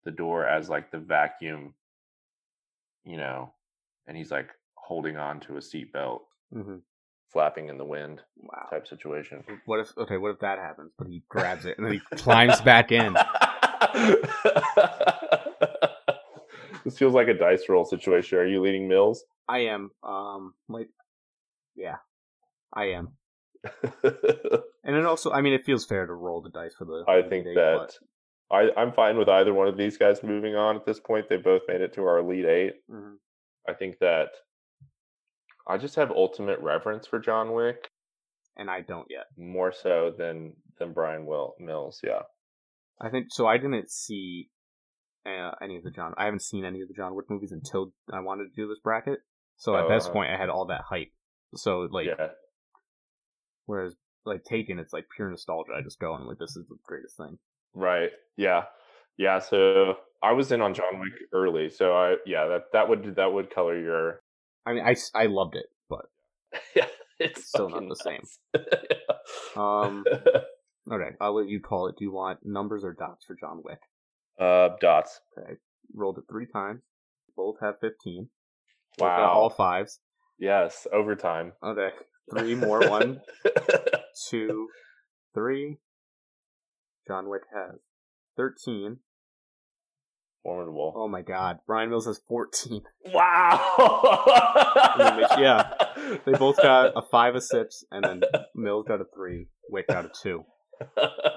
[0.05, 1.73] the door as like the vacuum,
[3.05, 3.51] you know,
[4.07, 6.77] and he's like holding on to a seatbelt, hmm
[7.31, 8.67] flapping in the wind Wow.
[8.69, 9.43] type situation.
[9.65, 10.17] What if okay?
[10.17, 10.91] What if that happens?
[10.97, 13.13] But he grabs it and then he climbs back in.
[16.85, 18.37] this feels like a dice roll situation.
[18.37, 19.23] Are you leading Mills?
[19.47, 19.89] I am.
[20.03, 20.53] Um.
[20.69, 20.89] Like.
[21.75, 21.95] Yeah.
[22.71, 23.13] I am.
[24.85, 27.05] And it also, I mean, it feels fair to roll the dice for the.
[27.07, 27.93] I the think date, that
[28.53, 31.27] I, I'm fine with either one of these guys moving on at this point.
[31.27, 32.73] They both made it to our Elite Eight.
[32.87, 33.15] but- Mhm.
[33.67, 34.29] I think that
[35.67, 37.89] I just have ultimate reverence for John Wick,
[38.57, 39.27] and I don't yet.
[39.37, 42.01] more so than than Bryan Will Mills.
[42.03, 42.23] Yeah.
[43.01, 43.47] I think so.
[43.47, 44.49] I didn't see
[45.25, 46.13] uh, any of the John.
[46.17, 48.79] I haven't seen any of the John Wick movies until I wanted to do this
[48.79, 49.19] bracket.
[49.55, 50.13] So at Oh, this uh-huh.
[50.13, 51.13] point, I had all that hype.
[51.55, 52.31] So like, yeah.
[53.65, 53.95] whereas
[54.25, 55.71] like Taken, it's like pure nostalgia.
[55.77, 57.37] I just go and like, this is the greatest thing.
[57.73, 58.11] Right.
[58.37, 58.63] Yeah.
[59.17, 59.39] Yeah.
[59.39, 61.69] So I was in on John Wick early.
[61.69, 64.19] So I yeah that that would that would color your
[64.65, 66.05] I mean, I, I loved it, but
[66.75, 66.87] yeah.
[67.19, 68.21] It's Still not the same.
[68.55, 68.67] nuts.
[69.57, 70.03] um,
[70.91, 71.95] okay, I'll let you call it.
[71.97, 73.79] Do you want numbers or dots for John Wick?
[74.39, 75.21] uh, dots.
[75.37, 75.53] Okay,
[75.93, 76.81] rolled it three times.
[77.37, 78.29] Both have fifteen.
[78.97, 79.31] Both Wow.
[79.31, 79.99] all fives.
[80.39, 81.53] Yes, overtime.
[81.63, 81.89] Okay,
[82.31, 82.79] three more.
[82.89, 83.21] One,
[84.29, 84.67] two,
[85.35, 85.77] three.
[87.07, 87.79] John Wick has
[88.37, 88.97] thirteen.
[90.43, 90.93] Formidable.
[90.95, 92.81] Oh my God, Bryan Mills has 14.
[93.13, 94.25] Wow.
[95.39, 95.73] Yeah.
[96.25, 98.23] They both got a five, a six, and then
[98.55, 99.47] Mills got a three.
[99.69, 100.43] Wick got a two.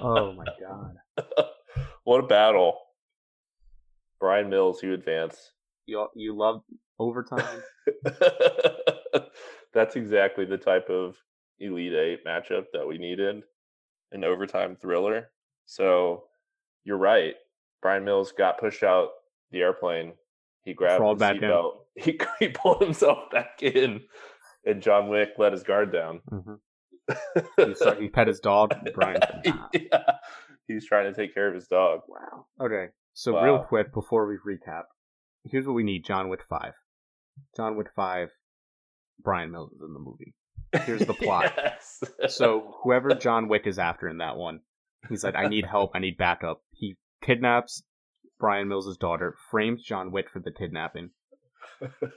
[0.03, 0.97] Oh my God.
[2.05, 2.77] what a battle.
[4.19, 5.53] Bryan Mills, you advance.
[5.87, 6.63] You you love
[6.99, 7.63] overtime.
[9.73, 11.17] That's exactly the type of
[11.61, 13.43] Elite Eight matchup that we needed
[14.11, 15.29] an overtime thriller.
[15.67, 16.25] So
[16.85, 17.35] you're right.
[17.83, 19.11] Bryan Mills got pushed out
[19.51, 20.15] the airplane.
[20.65, 21.73] He grabbed Crawled the seatbelt.
[21.99, 24.03] He, he pulled himself back in,
[24.67, 26.21] and John Wick let his guard down.
[26.29, 26.55] hmm
[27.57, 28.75] He, saw, he pet his dog.
[28.93, 29.21] Bryan.
[29.73, 30.03] yeah.
[30.69, 32.01] He's trying to take care of his dog.
[32.07, 32.47] Wow.
[32.61, 32.89] Okay.
[33.15, 34.83] So real quick before we recap,
[35.45, 36.75] here's what we need: John Wick five.
[37.57, 38.29] John Wick five.
[39.23, 40.35] Bryan Mills is in the movie.
[40.85, 41.55] Here's the plot.
[41.57, 42.03] Yes.
[42.29, 44.61] So whoever John Wick is after in that one,
[45.09, 45.93] he's like, I need help.
[45.95, 46.63] I need backup.
[46.73, 47.83] He kidnaps
[48.39, 51.11] Bryan Mills' daughter, frames John Wick for the kidnapping,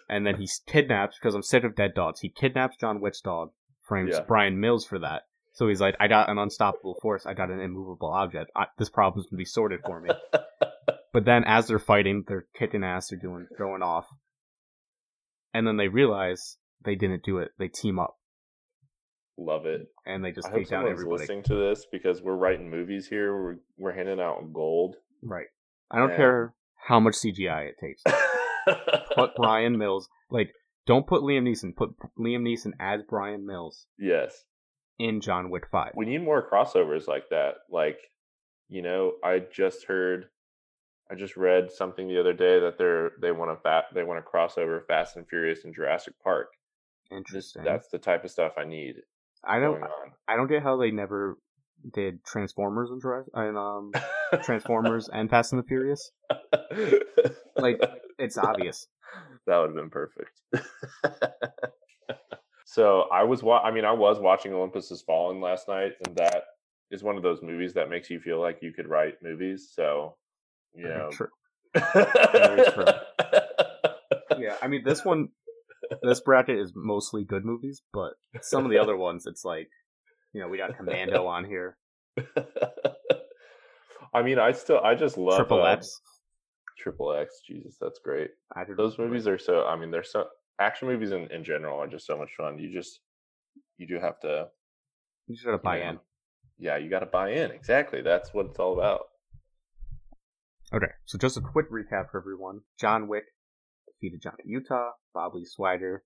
[0.09, 2.19] and then he kidnaps because I'm sick of dead dogs.
[2.21, 3.51] He kidnaps John Wick's dog,
[3.87, 4.21] frames Yeah.
[4.21, 5.23] Bryan Mills for that.
[5.53, 7.25] So he's like, I got an unstoppable force.
[7.25, 8.51] I got an immovable object.
[8.55, 10.09] I, this problem's gonna be sorted for me.
[11.11, 13.07] But then as they're fighting, they're kicking ass.
[13.07, 14.05] They're doing throwing off,
[15.55, 17.49] and then they realize they didn't do it.
[17.57, 18.18] They team up
[19.41, 19.87] Love it.
[20.05, 21.21] and they just I hope take down someone's everybody.
[21.21, 23.33] listening to this because we're writing movies here.
[23.41, 24.95] We're we're handing out gold.
[25.23, 25.47] Right.
[25.89, 26.15] I don't Yeah.
[26.17, 26.53] care
[26.87, 28.03] how much CGI it takes.
[29.15, 30.51] Put Bryan Mills like
[30.85, 31.75] don't put Liam Neeson.
[31.75, 34.43] Put Liam Neeson as Bryan Mills yes,
[34.97, 35.91] in John Wick Five.
[35.95, 37.55] we need more crossovers like that.
[37.69, 37.97] Like,
[38.67, 40.25] you know, I just heard,
[41.11, 44.17] I just read something the other day that they're they want to fat they want
[44.19, 46.49] to cross over Fast and Furious and Jurassic Park.
[47.11, 47.63] Interesting.
[47.63, 48.95] That's the type of stuff I need
[49.45, 49.81] I don't.
[50.27, 51.37] I don't get how they never
[51.93, 53.01] did Transformers and
[53.33, 53.91] and um
[54.43, 56.11] Transformers and Fast and the Furious.
[57.55, 57.81] Like
[58.17, 58.87] it's obvious.
[59.47, 60.41] that would have been perfect.
[62.65, 66.15] so I was wa- I mean I was watching Olympus Has Fallen last night and
[66.17, 66.43] that
[66.91, 69.69] is one of those movies that makes you feel like you could write movies.
[69.73, 70.15] So,
[70.73, 71.09] you know.
[71.11, 71.27] True.
[74.39, 75.29] Yeah, I mean this one,
[76.03, 79.69] this bracket is mostly good movies, but some of the other ones, it's like,
[80.33, 81.77] you know, we got Commando on here,
[84.13, 86.01] I mean, I still I just love Triple uh, X.
[86.77, 87.41] Triple X.
[87.47, 88.31] Jesus, that's great.
[88.55, 89.65] I Those movies are so.
[89.65, 90.25] I mean, they're so
[90.59, 92.57] action movies in, in general are just so much fun.
[92.57, 93.01] You just
[93.77, 94.47] you do have to
[95.27, 95.99] You just gotta buy you know, in.
[96.57, 97.51] Yeah, you got to buy in.
[97.51, 98.01] Exactly.
[98.01, 99.05] That's what it's all about.
[100.73, 102.59] Okay, so just a quick recap for everyone.
[102.77, 103.23] John Wick
[103.99, 104.91] defeated Johnny Utah.
[105.13, 106.03] Bob Lee Swagger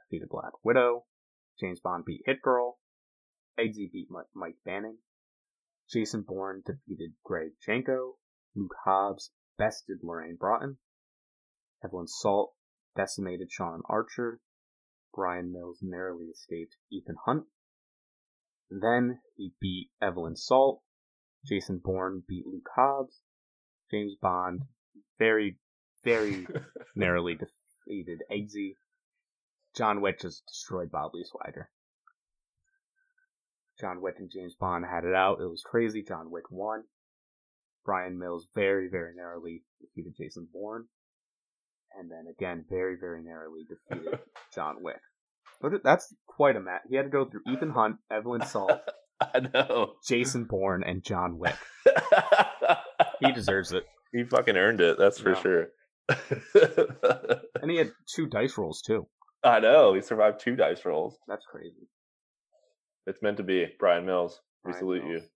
[0.00, 1.04] defeated Black Widow.
[1.60, 2.78] James Bond beat Hit Girl.
[3.58, 4.98] Eggsy beat Mike Banning.
[5.90, 8.14] Jason Bourne defeated Greg Jenko.
[8.54, 10.78] Luke Hobbs bested Lorraine Broughton.
[11.84, 12.54] Evelyn Salt
[12.96, 14.40] decimated Sean Archer.
[15.14, 17.44] Bryan Mills narrowly escaped Ethan Hunt.
[18.70, 20.82] Then he beat Evelyn Salt.
[21.46, 23.22] Jason Bourne beat Luke Hobbs.
[23.90, 24.62] James Bond
[25.18, 25.58] very,
[26.06, 26.46] very
[26.96, 28.76] narrowly defeated Eggsy.
[29.76, 31.68] John Wick just destroyed Bob Lee Swagger.
[33.80, 35.40] John Wick and James Bond had it out.
[35.40, 36.02] It was crazy.
[36.02, 36.84] John Wick won.
[37.84, 40.86] Bryan Mills very, very narrowly defeated Jason Bourne.
[41.98, 44.18] And then again, very, very narrowly defeated
[44.54, 45.00] John Wick.
[45.60, 46.82] But that's quite a match.
[46.88, 48.80] He had to go through Ethan Hunt, Evelyn Salt,
[49.20, 49.94] I know.
[50.06, 51.54] Jason Bourne, and John Wick.
[53.20, 53.84] He deserves it.
[54.12, 54.98] he fucking earned it.
[54.98, 55.40] That's for Yeah.
[55.42, 55.66] sure.
[57.62, 59.06] And he had two dice rolls too.
[59.42, 59.94] I know.
[59.94, 61.18] He survived two dice rolls.
[61.26, 61.88] That's crazy.
[63.06, 63.66] It's meant to be.
[63.78, 64.40] Bryan Mills.
[64.64, 65.22] We Bryan salute Mills.
[65.22, 65.28] you.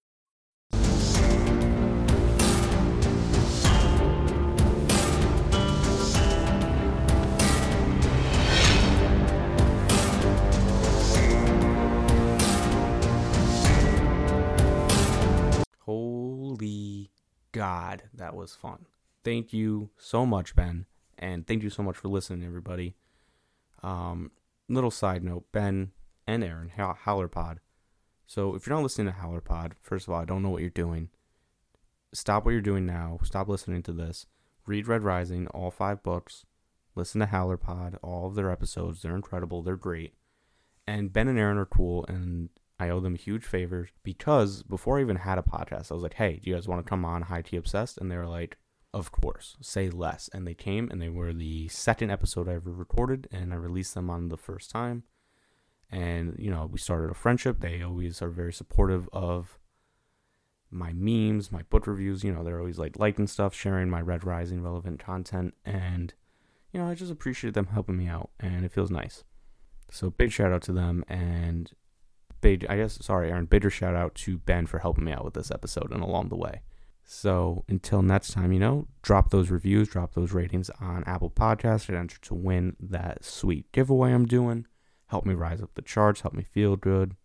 [15.80, 17.10] Holy
[17.52, 18.86] God, that was fun.
[19.24, 20.86] Thank you so much, Ben.
[21.18, 22.94] And thank you so much for listening, everybody.
[23.82, 24.30] Um,
[24.68, 25.92] little side note Ben
[26.26, 27.58] and Aaron, How- HowlerPod.
[28.26, 30.70] So if you're not listening to HowlerPod, first of all, I don't know what you're
[30.70, 31.10] doing.
[32.12, 33.18] Stop what you're doing now.
[33.22, 34.26] Stop listening to this.
[34.66, 36.46] Read Red Rising, all five books.
[36.94, 39.02] Listen to HowlerPod, all of their episodes.
[39.02, 39.62] They're incredible.
[39.62, 40.14] They're great.
[40.86, 45.02] And Ben and Aaron are cool, and I owe them huge favors because before I
[45.02, 47.24] even had a podcast, I was like, hey, do you guys want to come on
[47.24, 47.98] Highkey Obsessed?
[47.98, 48.58] And they were like,
[48.92, 50.28] of course, say less.
[50.32, 53.94] And they came, and they were the second episode I ever recorded, and I released
[53.94, 55.04] them on the first time.
[55.90, 57.60] And, you know, we started a friendship.
[57.60, 59.58] They always are very supportive of
[60.70, 62.22] my memes, my book reviews.
[62.22, 66.14] You know, they're always like liking stuff, sharing my Red Rising relevant content, and
[66.72, 69.24] you know, I just appreciate them helping me out, and it feels nice.
[69.90, 71.72] So big shout out to them, and
[72.40, 75.34] big, I guess, sorry, Aaron, bigger shout out to Ben for helping me out with
[75.34, 76.62] this episode and along the way.
[77.12, 81.88] So until next time, you know, drop those reviews, drop those ratings on Apple Podcasts
[81.88, 84.68] and enter to win that sweet giveaway I'm doing.
[85.08, 87.16] Help me rise up the charts, help me feel good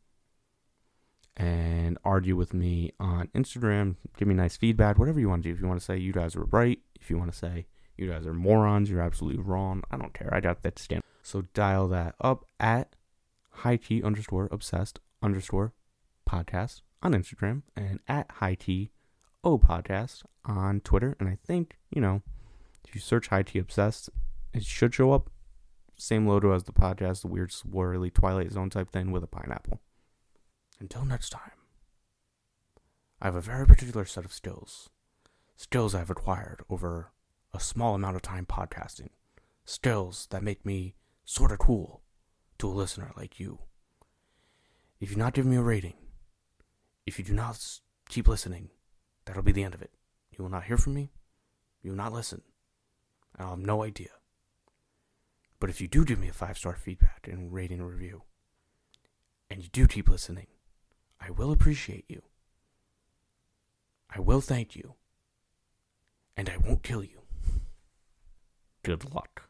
[1.38, 3.98] and argue with me on Instagram.
[4.18, 5.54] Give me nice feedback, whatever you want to do.
[5.54, 8.10] If you want to say you guys are right, if you want to say you
[8.10, 9.84] guys are morons, you're absolutely wrong.
[9.92, 10.34] I don't care.
[10.34, 11.04] I got that stand.
[11.22, 12.96] So dial that up at
[13.60, 15.74] highkey underscore obsessed underscore
[16.28, 18.90] podcast on Instagram and at highkey
[19.46, 21.16] o podcast on Twitter.
[21.20, 22.24] And I think, you know,
[22.88, 24.10] if you search highkey obsessed,
[24.54, 25.30] it should show up.
[25.98, 29.80] Same logo as the podcast, the weird swirly Twilight Zone type thing with a pineapple.
[30.80, 31.52] Until next time,
[33.22, 34.90] I have a very particular set of skills.
[35.56, 37.12] Skills I've acquired over
[37.54, 39.10] a small amount of time podcasting.
[39.64, 42.02] Skills that make me sort of cool
[42.58, 43.60] to a listener like you.
[45.00, 45.96] If you not give me a rating,
[47.06, 47.80] if you do not
[48.10, 48.70] keep listening,
[49.26, 49.92] that'll be the end of it.
[50.32, 51.12] You will not hear from me.
[51.82, 52.42] You will not listen.
[53.38, 54.10] I'll have no idea.
[55.60, 58.24] But if you do give me a five star feedback and rating and review,
[59.50, 60.48] and you do keep listening,
[61.20, 62.24] I will appreciate you.
[64.14, 64.94] I will thank you.
[66.38, 67.22] And I won't kill you.
[68.84, 69.45] Good luck.